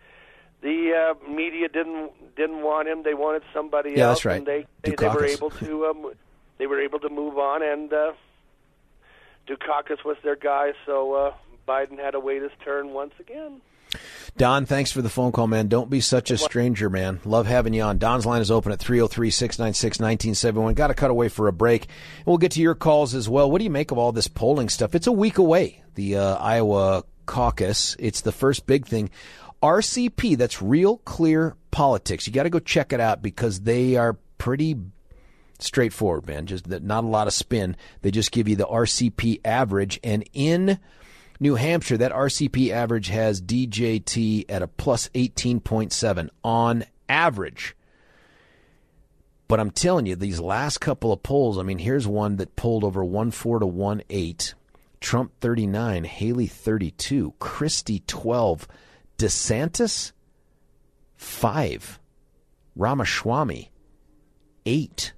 [0.61, 3.03] the uh, media didn't didn't want him.
[3.03, 4.19] They wanted somebody Yeah, else.
[4.19, 4.37] that's right.
[4.37, 6.11] And they they, they were able to um,
[6.57, 8.11] they were able to move on, and uh,
[9.47, 10.73] Dukakis was their guy.
[10.85, 11.33] So uh,
[11.67, 13.61] Biden had to wait his turn once again.
[14.35, 15.67] Don, thanks for the phone call, man.
[15.67, 17.19] Don't be such a stranger, man.
[17.23, 17.99] Love having you on.
[17.99, 20.73] Don's line is open at 303 696 1971.
[20.73, 21.87] Got to cut away for a break.
[22.25, 23.51] We'll get to your calls as well.
[23.51, 24.95] What do you make of all this polling stuff?
[24.95, 27.95] It's a week away, the uh, Iowa caucus.
[27.99, 29.11] It's the first big thing.
[29.61, 32.27] RCP, that's Real Clear Politics.
[32.27, 34.75] You got to go check it out because they are pretty
[35.59, 36.47] straightforward, man.
[36.47, 37.77] Just not a lot of spin.
[38.01, 40.79] They just give you the RCP average, and in
[41.43, 47.75] New Hampshire, that RCP average has DJT at a plus 18.7 on average.
[49.49, 52.85] But I'm telling you, these last couple of polls, I mean, here's one that polled
[52.85, 54.55] over 1 4 to 1 8.
[55.01, 58.65] Trump 39, Haley 32, Christie 12,
[59.17, 60.13] DeSantis
[61.17, 61.99] 5,
[62.77, 63.69] Ramaswamy
[64.65, 65.13] 8.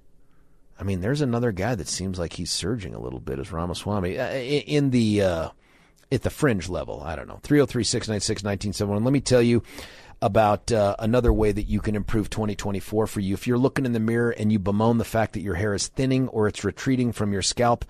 [0.80, 4.18] I mean, there's another guy that seems like he's surging a little bit as Ramaswamy
[4.18, 5.48] uh, in the uh,
[6.10, 7.02] at the fringe level.
[7.02, 7.40] I don't know.
[7.42, 9.04] 303 696 1971.
[9.04, 9.62] Let me tell you
[10.22, 13.34] about uh, another way that you can improve 2024 for you.
[13.34, 15.88] If you're looking in the mirror and you bemoan the fact that your hair is
[15.88, 17.84] thinning or it's retreating from your scalp,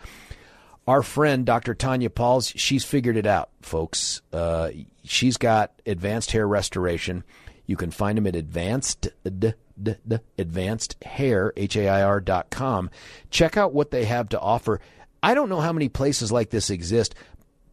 [0.87, 1.74] our friend Dr.
[1.74, 4.22] Tanya Pauls, she's figured it out, folks.
[4.33, 4.70] Uh,
[5.05, 7.24] she's got advanced hair restoration.
[7.66, 12.20] You can find them at advanced d, d, d, advanced hair h a i r
[12.20, 12.90] dot com.
[13.31, 14.81] Check out what they have to offer.
[15.22, 17.16] I don't know how many places like this exist,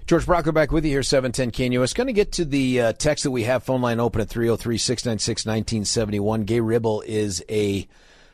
[0.06, 1.94] George Brauchler back with you here, 710 KNUS.
[1.94, 3.62] Going to get to the uh, text that we have.
[3.62, 6.42] Phone line open at 303 696 1971.
[6.42, 7.86] Gay Ribble is a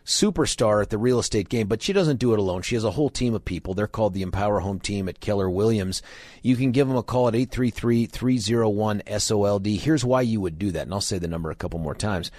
[0.07, 2.63] superstar at the real estate game, but she doesn't do it alone.
[2.63, 3.75] She has a whole team of people.
[3.75, 6.01] They're called the Empower Home Team at Keller Williams.
[6.43, 9.67] You can give them a call at 833 301 SOLD.
[9.67, 12.31] Here's why you would do that, and I'll say the number a couple more times.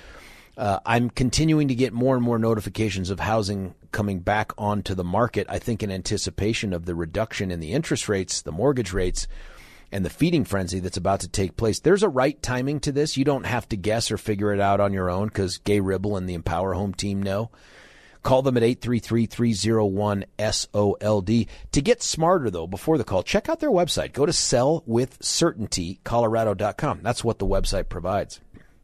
[0.59, 5.05] Uh, I'm continuing to get more and more notifications of housing coming back onto the
[5.05, 5.47] market.
[5.47, 9.25] I think in anticipation of the reduction in the interest rates, the mortgage rates,
[9.89, 11.79] and the feeding frenzy that's about to take place.
[11.79, 13.15] There's a right timing to this.
[13.15, 16.17] You don't have to guess or figure it out on your own because Gay Ribble
[16.17, 17.51] and the Empower Home team know.
[18.21, 21.47] Call them at 833-301-SOLD.
[21.71, 24.11] To get smarter, though, before the call, check out their website.
[24.11, 26.99] Go to sellwithcertaintycolorado.com.
[27.01, 28.41] That's what the website provides.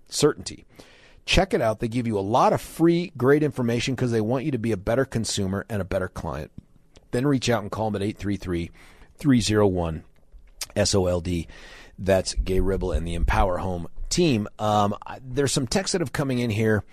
[0.07, 0.63] Certainty.
[1.25, 1.79] Check it out.
[1.79, 4.71] They give you a lot of free, great information because they want you to be
[4.71, 6.51] a better consumer and a better client.
[7.11, 8.71] Then reach out and call them at 833
[9.17, 10.03] 301
[10.83, 11.27] SOLD.
[11.97, 14.47] That's Gay Ribble and the Empower Home team.
[14.59, 16.83] Um, there's some texts that have coming in here.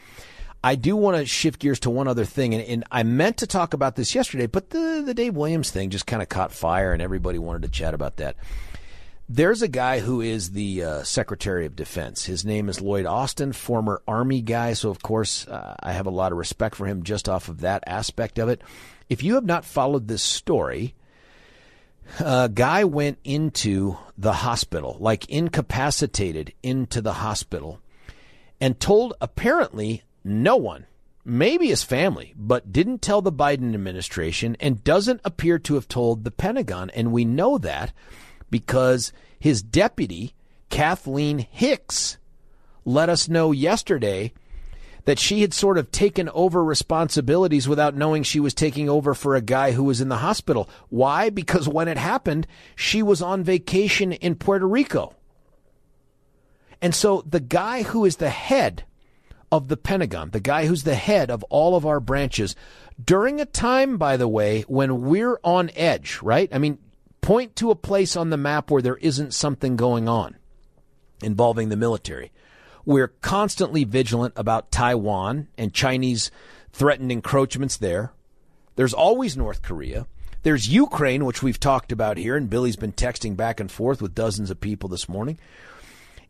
[0.65, 3.49] I do want to shift gears to one other thing, and, and I meant to
[3.49, 6.93] talk about this yesterday, but the, the Dave Williams thing just kind of caught fire,
[6.93, 8.37] and everybody wanted to chat about that.
[9.29, 12.25] There's a guy who is the uh, Secretary of Defense.
[12.25, 14.75] His name is Lloyd Austin, former Army guy.
[14.75, 17.61] So, of course, uh, I have a lot of respect for him just off of
[17.61, 18.63] that aspect of it.
[19.09, 20.95] If you have not followed this story,
[22.19, 27.81] a guy went into the hospital, like incapacitated into the hospital,
[28.61, 30.87] and told apparently no one,
[31.25, 36.25] maybe his family, but didn't tell the Biden administration and doesn't appear to have told
[36.25, 36.91] the Pentagon.
[36.91, 37.93] And we know that
[38.53, 40.35] because his deputy,
[40.71, 42.19] Kathleen Hicks,
[42.85, 44.33] let us know yesterday
[45.05, 49.35] that she had sort of taken over responsibilities without knowing she was taking over for
[49.35, 50.71] a guy who was in the hospital.
[50.91, 51.29] Why?
[51.29, 55.17] Because when it happened, she was on vacation in Puerto Rico.
[56.81, 58.85] And so the guy who is the head
[59.51, 62.55] of the Pentagon, the guy who's the head of all of our branches,
[63.03, 66.49] during a time, by the way, when we're on edge, right?
[66.53, 66.79] I mean,
[67.23, 70.37] point to a place on the map where there isn't something going on.
[71.23, 72.33] involving the military.
[72.85, 76.31] We're constantly vigilant about Taiwan and Chinese
[76.73, 78.13] threatened encroachments there.
[78.75, 80.07] There's always North Korea.
[80.43, 84.15] There's Ukraine, which we've talked about here, and Billy's been texting back and forth with
[84.15, 85.39] dozens of people this morning.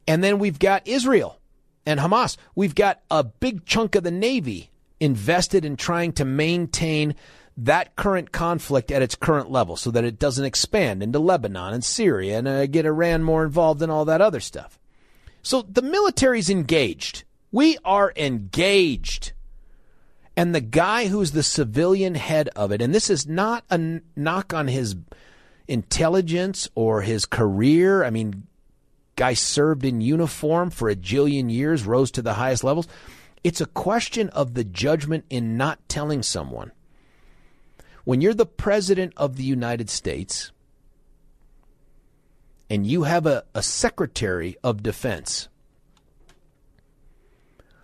[0.07, 1.39] And then we've got Israel
[1.87, 2.37] and Hamas.
[2.55, 7.15] We've got a big chunk of the Navy invested in trying to maintain
[7.57, 11.85] that current conflict at its current level so that it doesn't expand into Lebanon and
[11.85, 14.79] Syria and uh, get Iran more involved in all that other stuff.
[15.43, 17.25] So the military's engaged.
[17.51, 19.33] We are engaged.
[20.37, 24.55] And the guy who's the civilian head of it, and this is not a knock
[24.55, 24.97] on his
[25.69, 28.03] intelligence or his career.
[28.03, 28.47] I mean,
[29.17, 32.89] guy served in uniform for a jillion years, rose to the highest levels.
[33.45, 36.73] It's a question of the judgment in not telling someone.
[38.05, 40.51] When you're the president of the United States
[42.69, 45.49] and you have a, a secretary of defense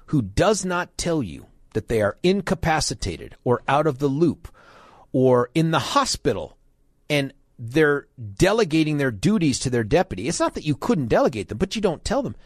[0.07, 4.49] who does not tell you that they are incapacitated or out of the loop
[5.13, 6.57] or in the hospital
[7.09, 10.29] and they're delegating their duties to their deputy.
[10.29, 12.37] It's not that you couldn't delegate them, but you don't tell them.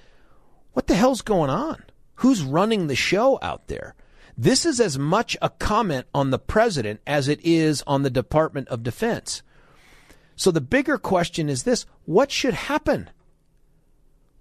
[0.73, 1.85] What the hell's going on?
[2.17, 3.95] Who's running the show out there?
[4.37, 8.69] This is as much a comment on the president as it is on the Department
[8.69, 9.43] of Defense.
[10.37, 13.11] So the bigger question is this what should happen?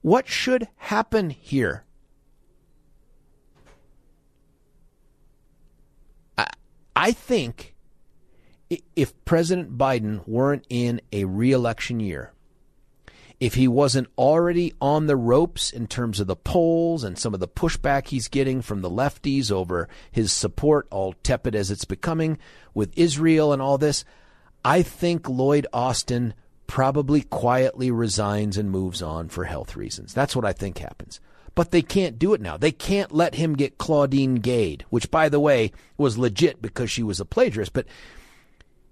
[0.02, 1.86] What should happen here?
[6.96, 7.76] I, think
[8.96, 12.34] if President Biden weren't in a reelection year,
[13.42, 17.40] if he wasn't already on the ropes in terms of the polls and some of
[17.40, 22.38] the pushback he's getting from the lefties over his support, all tepid as it's becoming
[22.76, 24.06] with Israel and all this,
[24.64, 26.36] I think Lloyd Austin
[26.68, 30.14] probably quietly resigns and moves on for health reasons.
[30.14, 31.20] That's what I think happens.
[31.56, 32.58] But they can't do it now.
[32.58, 37.02] They can't let him get Claudine Gade, which, by the way, was legit because she
[37.02, 37.74] was a plagiarist.
[37.74, 37.88] But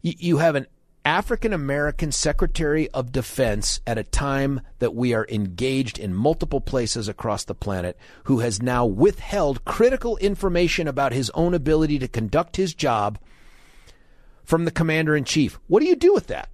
[0.01, 0.65] you have an
[1.09, 7.07] African American Secretary of Defense at a time that we are engaged in multiple places
[7.07, 12.57] across the planet who has now withheld critical information about his own ability to conduct
[12.57, 13.17] his job
[14.43, 15.59] from the commander in chief.
[15.65, 16.49] What do you do with that?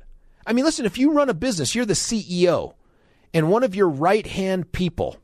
[0.47, 2.75] I mean, listen, if you run a business, you're the CEO,
[3.33, 5.17] and one of your right hand people,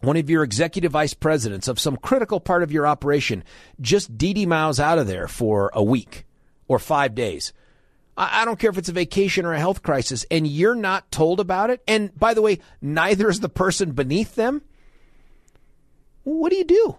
[0.00, 3.44] one of your executive vice presidents of some critical part of your operation
[3.78, 6.24] just Didi Mouse out of there for a week
[6.66, 7.52] or five days.
[8.18, 11.10] I, I don't care if it's a vacation or a health crisis, and you're not
[11.10, 11.82] told about it.
[11.88, 14.62] And by the way, neither is the person beneath them.
[16.24, 16.96] What do you do?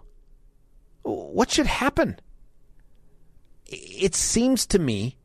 [1.03, 2.19] What should happen?
[3.67, 5.17] It seems to me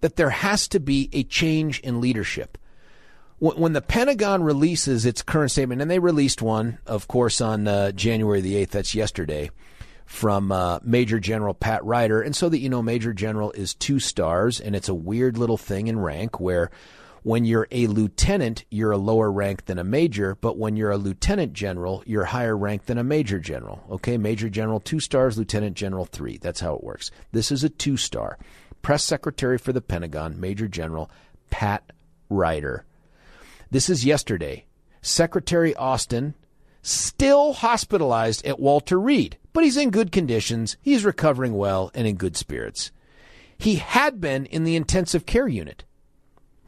[0.00, 2.56] that there has to be a change in leadership.
[3.38, 7.90] When the Pentagon releases its current statement, and they released one, of course, on uh,
[7.90, 9.50] January the 8th, that's yesterday,
[10.12, 12.20] from uh, Major General Pat Ryder.
[12.20, 15.56] And so that you know, Major General is two stars, and it's a weird little
[15.56, 16.70] thing in rank where
[17.22, 20.98] when you're a lieutenant, you're a lower rank than a major, but when you're a
[20.98, 23.82] lieutenant general, you're higher rank than a major general.
[23.90, 26.36] Okay, major general two stars, lieutenant general three.
[26.36, 27.10] That's how it works.
[27.32, 28.38] This is a two star.
[28.82, 31.10] Press secretary for the Pentagon, Major General
[31.48, 31.90] Pat
[32.28, 32.84] Ryder.
[33.70, 34.66] This is yesterday.
[35.00, 36.34] Secretary Austin
[36.82, 42.16] still hospitalized at Walter Reed but he's in good conditions, he's recovering well, and in
[42.16, 42.90] good spirits.
[43.58, 45.84] He had been in the intensive care unit.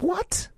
[0.00, 0.48] What?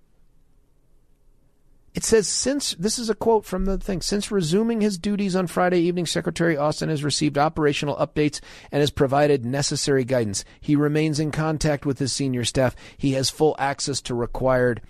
[1.95, 5.47] It says since this is a quote from the thing since resuming his duties on
[5.47, 8.40] Friday evening Secretary Austin has received operational updates
[8.71, 10.45] and has provided necessary guidance.
[10.61, 12.77] He remains in contact with his senior staff.
[12.99, 14.83] He has full access to required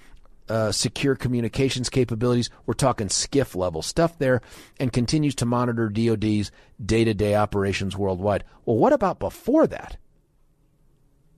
[0.49, 2.51] uh, secure communications capabilities.
[2.67, 4.41] We're talking SCIF level stuff there,
[4.79, 6.51] and continues to monitor DoD's
[6.85, 8.45] day to day operations worldwide.
[8.65, 9.97] Well, what about before that?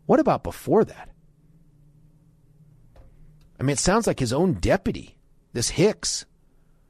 [0.07, 1.11] What about before that?
[3.61, 5.19] I mean, it sounds like his own deputy,
[5.53, 6.25] this Hicks.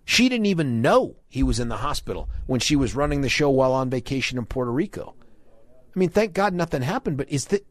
[0.04, 3.50] She didn't even know he was in the hospital when she was running the show
[3.50, 5.14] while on vacation in Puerto Rico.
[5.94, 7.66] I mean, thank God nothing happened, but is that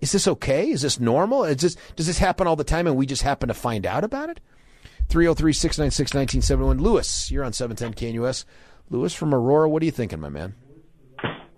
[0.00, 0.70] is this okay?
[0.70, 1.44] Is this normal?
[1.44, 4.04] Is this, does this happen all the time and we just happen to find out
[4.04, 4.40] about it?
[5.08, 6.78] 303 696 1971.
[6.78, 8.44] Lewis, you're on 710 KNUS.
[8.90, 10.54] Lewis from Aurora, what are you thinking, my man?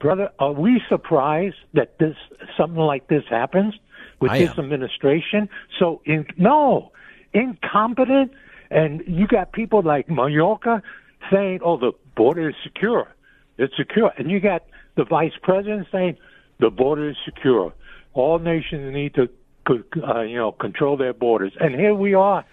[0.00, 2.16] Brother, are we surprised that this
[2.58, 3.74] something like this happens
[4.20, 4.64] with I this am.
[4.64, 5.48] administration?
[5.78, 6.90] So, in, no,
[7.32, 8.32] incompetent,
[8.70, 10.82] and you got people like Mayorkas
[11.30, 13.14] saying, "Oh, the border is secure,
[13.58, 14.64] it's secure," and you got
[14.96, 16.16] the vice president saying,
[16.58, 17.72] "The border is secure."
[18.14, 19.28] All nations need to,
[19.68, 21.52] uh, you know, control their borders.
[21.60, 22.44] And here we are,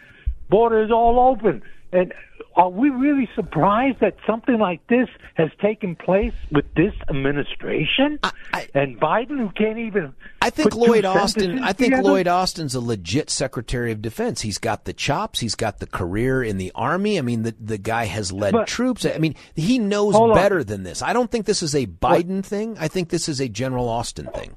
[0.50, 1.62] borders all open.
[1.92, 2.14] And
[2.56, 8.32] are we really surprised that something like this has taken place with this administration I,
[8.54, 10.14] I, and Biden, who can't even?
[10.42, 11.60] I think Lloyd Austin.
[11.60, 12.10] I think together?
[12.10, 14.42] Lloyd Austin's a legit Secretary of Defense.
[14.42, 15.40] He's got the chops.
[15.40, 17.18] He's got the career in the army.
[17.18, 19.06] I mean, the the guy has led But- troops.
[19.06, 20.36] I mean, he knows Hold on.
[20.36, 21.02] better than this.
[21.02, 22.78] I don't think this is a Biden thing.
[22.80, 24.56] I think this is a General Austin thing.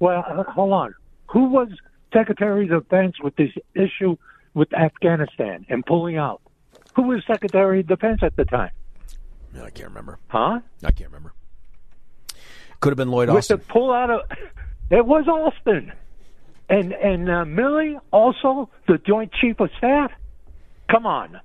[0.00, 0.94] Well, uh, hold on.
[1.28, 1.68] Who was
[2.12, 4.16] Secretary of Defense with this issue
[4.54, 6.40] with Afghanistan and pulling out?
[6.94, 8.70] Who was Secretary of Defense at the time?
[9.56, 10.18] I can't remember.
[10.28, 10.60] Huh?
[10.84, 11.32] I can't remember.
[12.80, 13.68] Could have been Lloyd With the Austin.
[13.68, 14.20] pull out of
[14.90, 15.92] it was Austin,
[16.68, 20.12] and and uh, Milley also the Joint Chief of Staff.
[20.90, 21.40] Come on.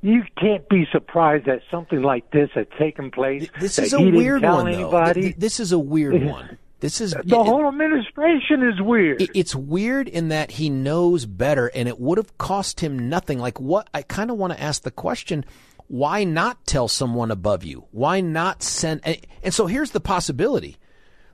[0.00, 3.48] You can't be surprised that something like this had taken place.
[3.60, 4.70] This is a weird one, though.
[4.72, 5.22] anybody.
[5.22, 6.56] Th- This is a weird one.
[6.80, 9.20] This is the whole administration is weird.
[9.22, 13.38] It- It's weird in that he knows better, and it would have cost him nothing.
[13.38, 13.88] Like what?
[13.92, 15.44] I kind of want to ask the question:
[15.88, 17.86] Why not tell someone above you?
[17.90, 19.00] Why not send?
[19.04, 20.76] And, and so here's the possibility,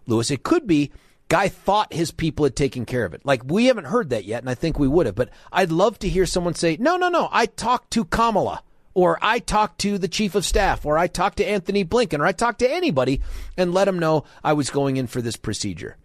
[0.07, 0.31] Lewis.
[0.31, 0.91] It could be
[1.29, 3.21] guy thought his people had taken care of it.
[3.27, 5.15] Like we haven't heard that yet, and I think we would have.
[5.15, 7.29] But I'd love to hear someone say, "No, no, no.
[7.33, 8.63] I talked to Kamala."
[8.95, 12.27] Or I talked to the chief of staff, or I talked to Anthony Blinken, or
[12.27, 13.21] I talked to anybody
[13.57, 15.97] and let them know I was going in for this procedure.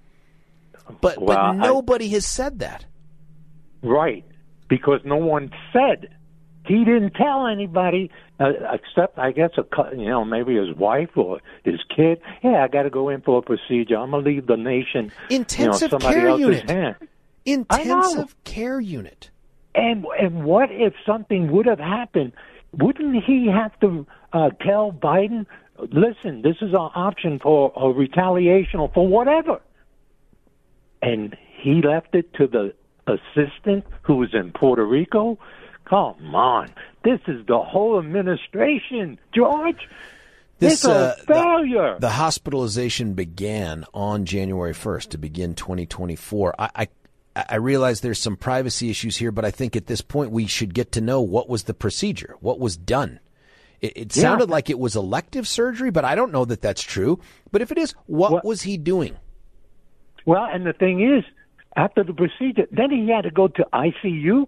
[1.01, 2.85] But Well, but I- nobody has said that.
[3.83, 4.25] Right,
[4.67, 6.09] because no one said
[6.65, 11.39] he didn't tell anybody uh, except I guess a you know maybe his wife or
[11.63, 12.19] his kid.
[12.43, 13.97] Yeah, I got to go in for a procedure.
[13.97, 16.69] I'm gonna leave the nation Intensive you know, care unit.
[16.69, 16.95] hand.
[17.45, 19.29] Intensive care unit.
[19.75, 22.33] And and what if something would have happened?
[22.73, 25.45] Wouldn't he have to uh, tell Biden,
[25.79, 29.59] listen, this is our option for a retaliation or for whatever?
[31.01, 32.73] And he left it to the
[33.07, 35.39] assistant who was in Puerto Rico.
[35.85, 36.71] Come on,
[37.03, 39.87] this is the whole administration, George.
[40.59, 41.97] This uh, the- failure.
[41.99, 46.55] The, hospitalization began on January 1st to begin 2024.
[46.59, 46.87] I, I
[47.35, 50.73] I realize there's some privacy issues here, but I think at this point we should
[50.73, 53.19] get to know what was the procedure, what was done.
[53.81, 54.21] It, it Yeah.
[54.23, 57.19] sounded like it was elective surgery, but I don't know that that's true.
[57.51, 59.15] But if it is, what What- was he doing?
[60.25, 61.23] Well, and the thing is,
[61.75, 64.47] after the procedure, then he had to go to ICU.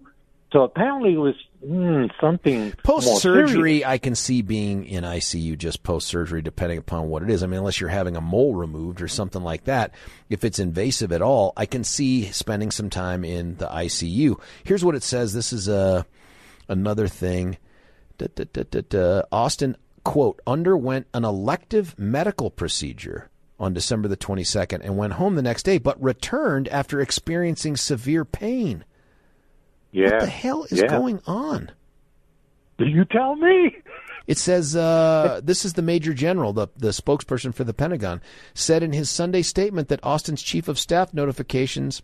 [0.52, 3.84] So apparently it was mm, something post surgery.
[3.84, 7.42] I can see being in ICU just post surgery, depending upon what it is.
[7.42, 9.94] I mean, unless you're having a mole removed or something like that,
[10.28, 14.40] if it's invasive at all, I can see spending some time in the ICU.
[14.64, 15.32] Here's what it says.
[15.32, 16.06] This is a
[16.68, 17.58] another thing.
[18.18, 19.22] Da, da, da, da, da.
[19.32, 25.42] Austin quote underwent an elective medical procedure on December the 22nd and went home the
[25.42, 28.84] next day, but returned after experiencing severe pain.
[29.92, 30.10] Yeah.
[30.10, 30.88] What the hell is yeah.
[30.88, 31.70] going on?
[32.78, 33.76] Do You tell me.
[34.26, 38.20] It says uh, this is the Major General, the, the spokesperson for the Pentagon,
[38.54, 42.02] said in his Sunday statement that Austin's chief of staff notifications,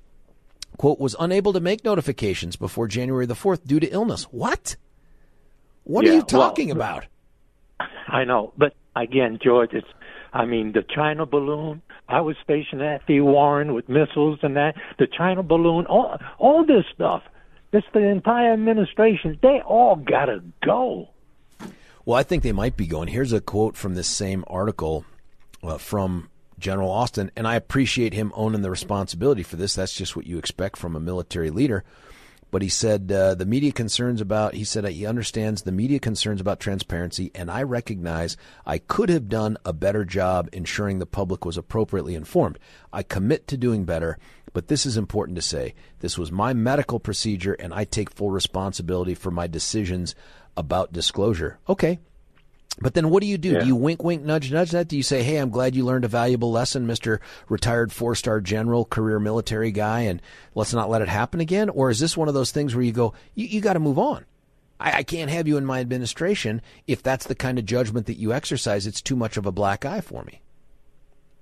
[0.76, 4.24] quote, was unable to make notifications before January the 4th due to illness.
[4.24, 4.76] What?
[5.84, 7.07] What are you talking well, about?
[8.09, 9.86] I know, but again, George, it's.
[10.30, 11.80] I mean, the China balloon.
[12.07, 14.74] I was stationed at the Warren with missiles and that.
[14.99, 15.86] The China balloon.
[15.86, 17.22] All all this stuff.
[17.73, 19.39] It's the entire administration.
[19.43, 21.11] They all gotta go.
[22.05, 23.09] Well, I think they might be going.
[23.09, 25.05] Here's a quote from this same article
[25.62, 29.75] uh, from General Austin, and I appreciate him owning the responsibility for this.
[29.75, 31.85] That's just what you expect from a military leader.
[32.51, 36.41] But he said uh, the media concerns about, he said he understands the media concerns
[36.41, 41.45] about transparency, and I recognize I could have done a better job ensuring the public
[41.45, 42.59] was appropriately informed.
[42.91, 44.19] I commit to doing better,
[44.59, 45.72] but this is important to say.
[46.00, 50.16] This was my medical procedure, and I take full responsibility for my decisions
[50.56, 51.61] about disclosure.
[51.68, 52.00] Okay.
[52.80, 53.50] But then what do you do?
[53.50, 53.61] Yeah.
[53.61, 54.88] Do you wink, wink, nudge, nudge that?
[54.88, 57.20] Do you say, hey, I'm glad you learned a valuable lesson, Mr.
[57.48, 60.20] Retired four star general, career military guy, and
[60.56, 61.68] let's not let it happen again?
[61.68, 63.96] Or is this one of those things where you go, you, you got to move
[64.00, 64.24] on?
[64.80, 68.18] I, I can't have you in my administration if that's the kind of judgment that
[68.18, 68.88] you exercise.
[68.88, 70.40] It's too much of a black eye for me.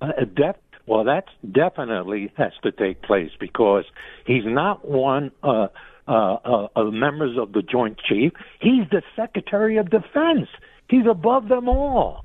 [0.03, 0.57] Uh, def-
[0.87, 3.85] well, that's definitely has to take place because
[4.27, 5.69] he's not one uh,
[6.09, 8.33] uh, uh, of members of the Joint Chief.
[8.61, 10.49] He's the Secretary of Defense.
[10.89, 12.25] He's above them all.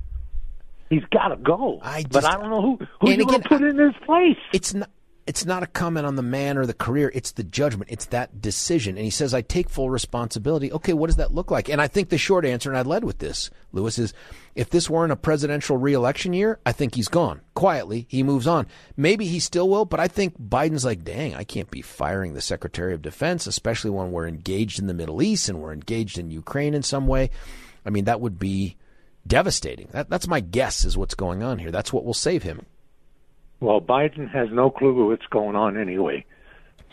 [0.88, 1.80] He's got to go.
[1.82, 4.36] I but I don't know who who you going again, to put in his place.
[4.52, 4.90] It's not.
[5.24, 7.10] It's not a comment on the man or the career.
[7.14, 7.92] It's the judgment.
[7.92, 8.96] It's that decision.
[8.96, 10.72] And he says, I take full responsibility.
[10.72, 11.68] Okay, what does that look like?
[11.68, 14.14] And I think the short answer, and I led with this, Lewis, is
[14.56, 17.40] if this weren't a presidential reelection year, I think he's gone.
[17.62, 18.66] Quietly, he moves on.
[18.96, 22.40] Maybe he still will, but I think Biden's like, dang, I can't be firing the
[22.40, 26.32] Secretary of Defense, especially when we're engaged in the Middle East and we're engaged in
[26.32, 27.30] Ukraine in some way.
[27.86, 28.76] I mean, that would be
[29.24, 29.86] devastating.
[29.92, 31.70] That, that's my guess is what's going on here.
[31.70, 32.66] That's what will save him.
[33.60, 36.24] Well, Biden has no clue what's going on anyway.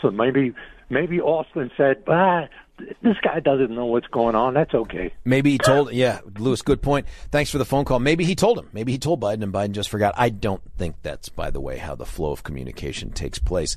[0.04, 0.54] So maybe
[0.92, 2.48] maybe Austin said, "Ah,
[3.02, 4.54] this guy doesn't know what's going on.
[4.54, 5.94] That's okay." Maybe he told.
[5.94, 7.08] Yeah, Lewis, good point.
[7.32, 8.00] Thanks for the phone call.
[8.00, 8.70] Maybe he told him.
[8.74, 10.14] Maybe he told Biden, and Biden just forgot.
[10.18, 13.76] I don't think that's, by the way, how the flow of communication takes place.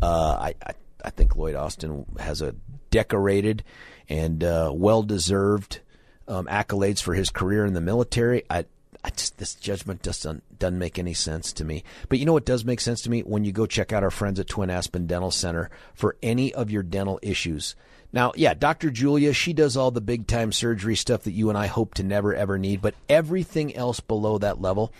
[0.00, 0.72] Uh, I, I
[1.04, 2.54] I think Lloyd Austin has a
[2.90, 3.64] decorated
[4.08, 5.80] and uh, well deserved
[6.28, 8.44] um, accolades for his career in the military.
[8.48, 8.66] I
[9.04, 11.82] I just this judgment doesn't doesn't make any sense to me.
[12.08, 14.10] But you know what does make sense to me when you go check out our
[14.10, 17.74] friends at Twin Aspen Dental Center for any of your dental issues.
[18.12, 18.90] Now, yeah, Dr.
[18.90, 22.02] Julia, she does all the big time surgery stuff that you and I hope to
[22.02, 24.92] never ever need, but everything else below that level,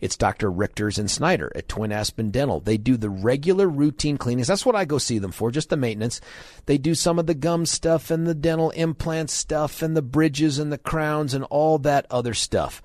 [0.00, 0.50] it's Dr.
[0.50, 2.60] Richters and Snyder at Twin Aspen Dental.
[2.60, 4.48] They do the regular routine cleanings.
[4.48, 6.20] That's what I go see them for, just the maintenance.
[6.66, 10.58] They do some of the gum stuff and the dental implant stuff and the bridges
[10.58, 12.82] and the crowns and all that other stuff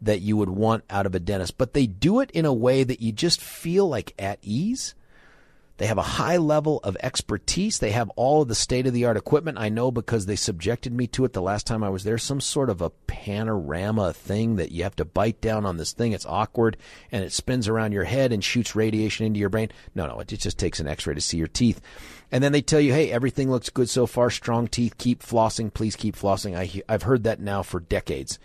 [0.00, 2.84] that you would want out of a dentist, but they do it in a way
[2.84, 4.94] that you just feel like at ease.
[5.76, 7.80] They have a high level of expertise.
[7.80, 9.58] They have all of the state of the art equipment.
[9.58, 12.16] I know because they subjected me to it the last time I was there.
[12.16, 16.12] Some sort of a panorama thing that you have to bite down on this thing.
[16.12, 16.76] It's awkward
[17.10, 19.70] and it spins around your head and shoots radiation into your brain.
[19.96, 21.80] No, no, it just takes an x ray to see your teeth.
[22.30, 24.30] And then they tell you, hey, everything looks good so far.
[24.30, 24.96] Strong teeth.
[24.96, 25.74] Keep flossing.
[25.74, 26.56] Please keep flossing.
[26.56, 28.38] I, I've heard that now for decades.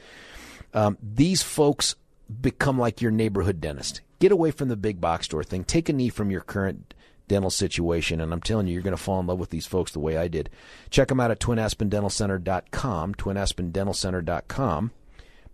[0.73, 1.95] Um, these folks
[2.41, 4.01] become like your neighborhood dentist.
[4.19, 5.63] Get away from the big box store thing.
[5.63, 6.93] Take a knee from your current
[7.29, 9.93] dental situation, and I'm telling you, you're going to fall in love with these folks
[9.93, 10.49] the way I did.
[10.89, 14.91] Check them out at twinaspendentalcenter.com, twinaspendentalcenter.com.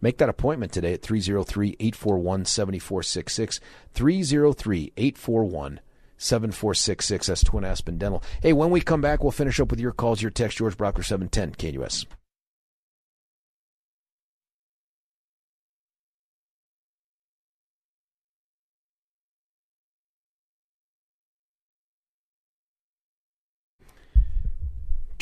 [0.02, 3.60] Make that appointment today at 303 841 7466.
[3.94, 5.80] 303 841
[6.18, 7.28] 7466.
[7.28, 8.24] That's Twin Aspen Dental.
[8.42, 11.06] Hey, when we come back, we'll finish up with your calls, your text, George Brauchler
[11.06, 12.06] 710 KNUS.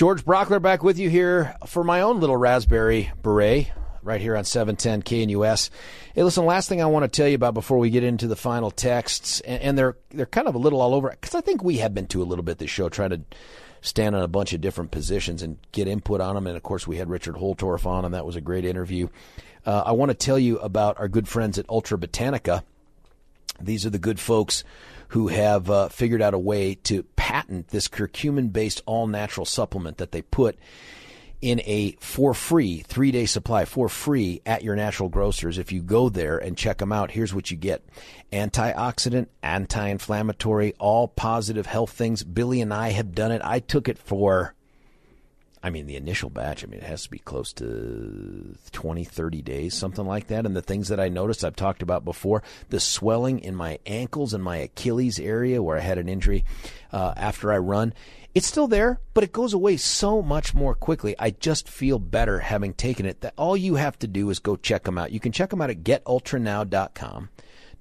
[0.04, 4.44] George Brauchler back with you here for my own little raspberry beret right here on
[4.44, 5.70] 710 KNUS.
[6.14, 8.36] Hey, listen, last thing I want to tell you about before we get into the
[8.36, 11.64] final texts, and, and they're they're kind of a little all over because I think
[11.64, 13.22] we have been to a little bit this show trying to
[13.80, 16.48] stand on a bunch of different positions and get input on them.
[16.48, 19.08] And of course, we had Richard Holtorf on, and that was a great interview.
[19.66, 22.64] Uh, I want to tell you about our good friends at Ultra Botanica.
[23.60, 24.64] These are the good folks
[25.10, 29.98] who have uh, figured out a way to patent this curcumin based all natural supplement
[29.98, 30.58] that they put
[31.44, 35.58] in a for free three day supply for free at your natural grocers.
[35.58, 37.84] If you go there and check them out, here's what you get
[38.32, 42.24] antioxidant, anti inflammatory, all positive health things.
[42.24, 43.42] Billy and I have done it.
[43.44, 44.56] I took it for
[45.64, 49.42] I mean, the initial batch, I mean, it has to be close to 20, 30
[49.42, 50.46] days, something like that.
[50.46, 54.34] And the things that I noticed, I've talked about before, the swelling in my ankles
[54.34, 56.44] and my Achilles area where I had an injury
[56.92, 57.94] uh, after I run,
[58.36, 61.16] it's still there, but it goes away so much more quickly.
[61.18, 63.22] I just feel better having taken it.
[63.22, 65.12] That all you have to do is go check them out.
[65.12, 67.30] You can check them out at getultranow.com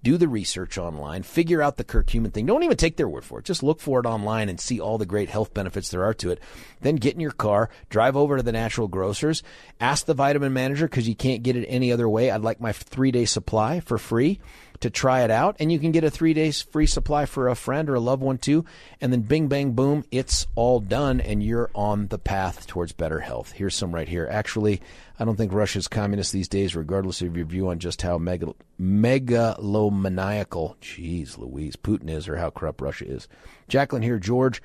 [0.03, 2.47] do the research online, figure out the curcumin thing.
[2.47, 3.45] Don't even take their word for it.
[3.45, 6.31] Just look for it online and see all the great health benefits there are to
[6.31, 6.41] it.
[6.81, 9.43] Then get in your car, drive over to the natural grocers,
[9.81, 12.31] ask the vitamin manager because you can't get it any other way.
[12.31, 14.41] I'd like my three day supply for free
[14.83, 15.57] to try it out.
[15.59, 18.23] And you can get a three days free supply for a friend or a loved
[18.23, 18.65] one too.
[19.01, 23.21] And then bing, bang, boom, it's all done and you're on the path towards better
[23.21, 23.53] health.
[23.53, 24.29] Here's some right here.
[24.31, 24.83] Actually,
[25.19, 28.57] I don't think Russia's communist these days, regardless of your view on just how megal-
[28.81, 33.29] megalomaniacal, geez Louise, Putin is or how corrupt Russia is.
[33.69, 34.61] Jacqueline here, George.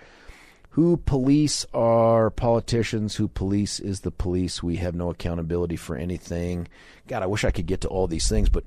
[0.77, 3.15] Who police are politicians?
[3.15, 4.61] Who police is the police?
[4.61, 6.67] We have no accountability for anything.
[7.07, 8.63] God, I wish I could get to all these things, but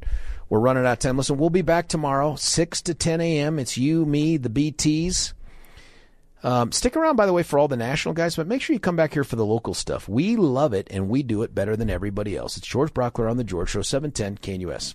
[0.48, 1.16] we're running out of time.
[1.16, 3.60] Listen, we'll be back tomorrow, 6 to 10 a.m.
[3.60, 5.34] It's you, me, the BTs.
[6.42, 8.80] Um, stick around, by the way, for all the national guys, but make sure you
[8.80, 10.08] come back here for the local stuff.
[10.08, 12.56] We love it, and we do it better than everybody else.
[12.56, 14.94] It's George Brauchler on The George Show, 710 KNUS.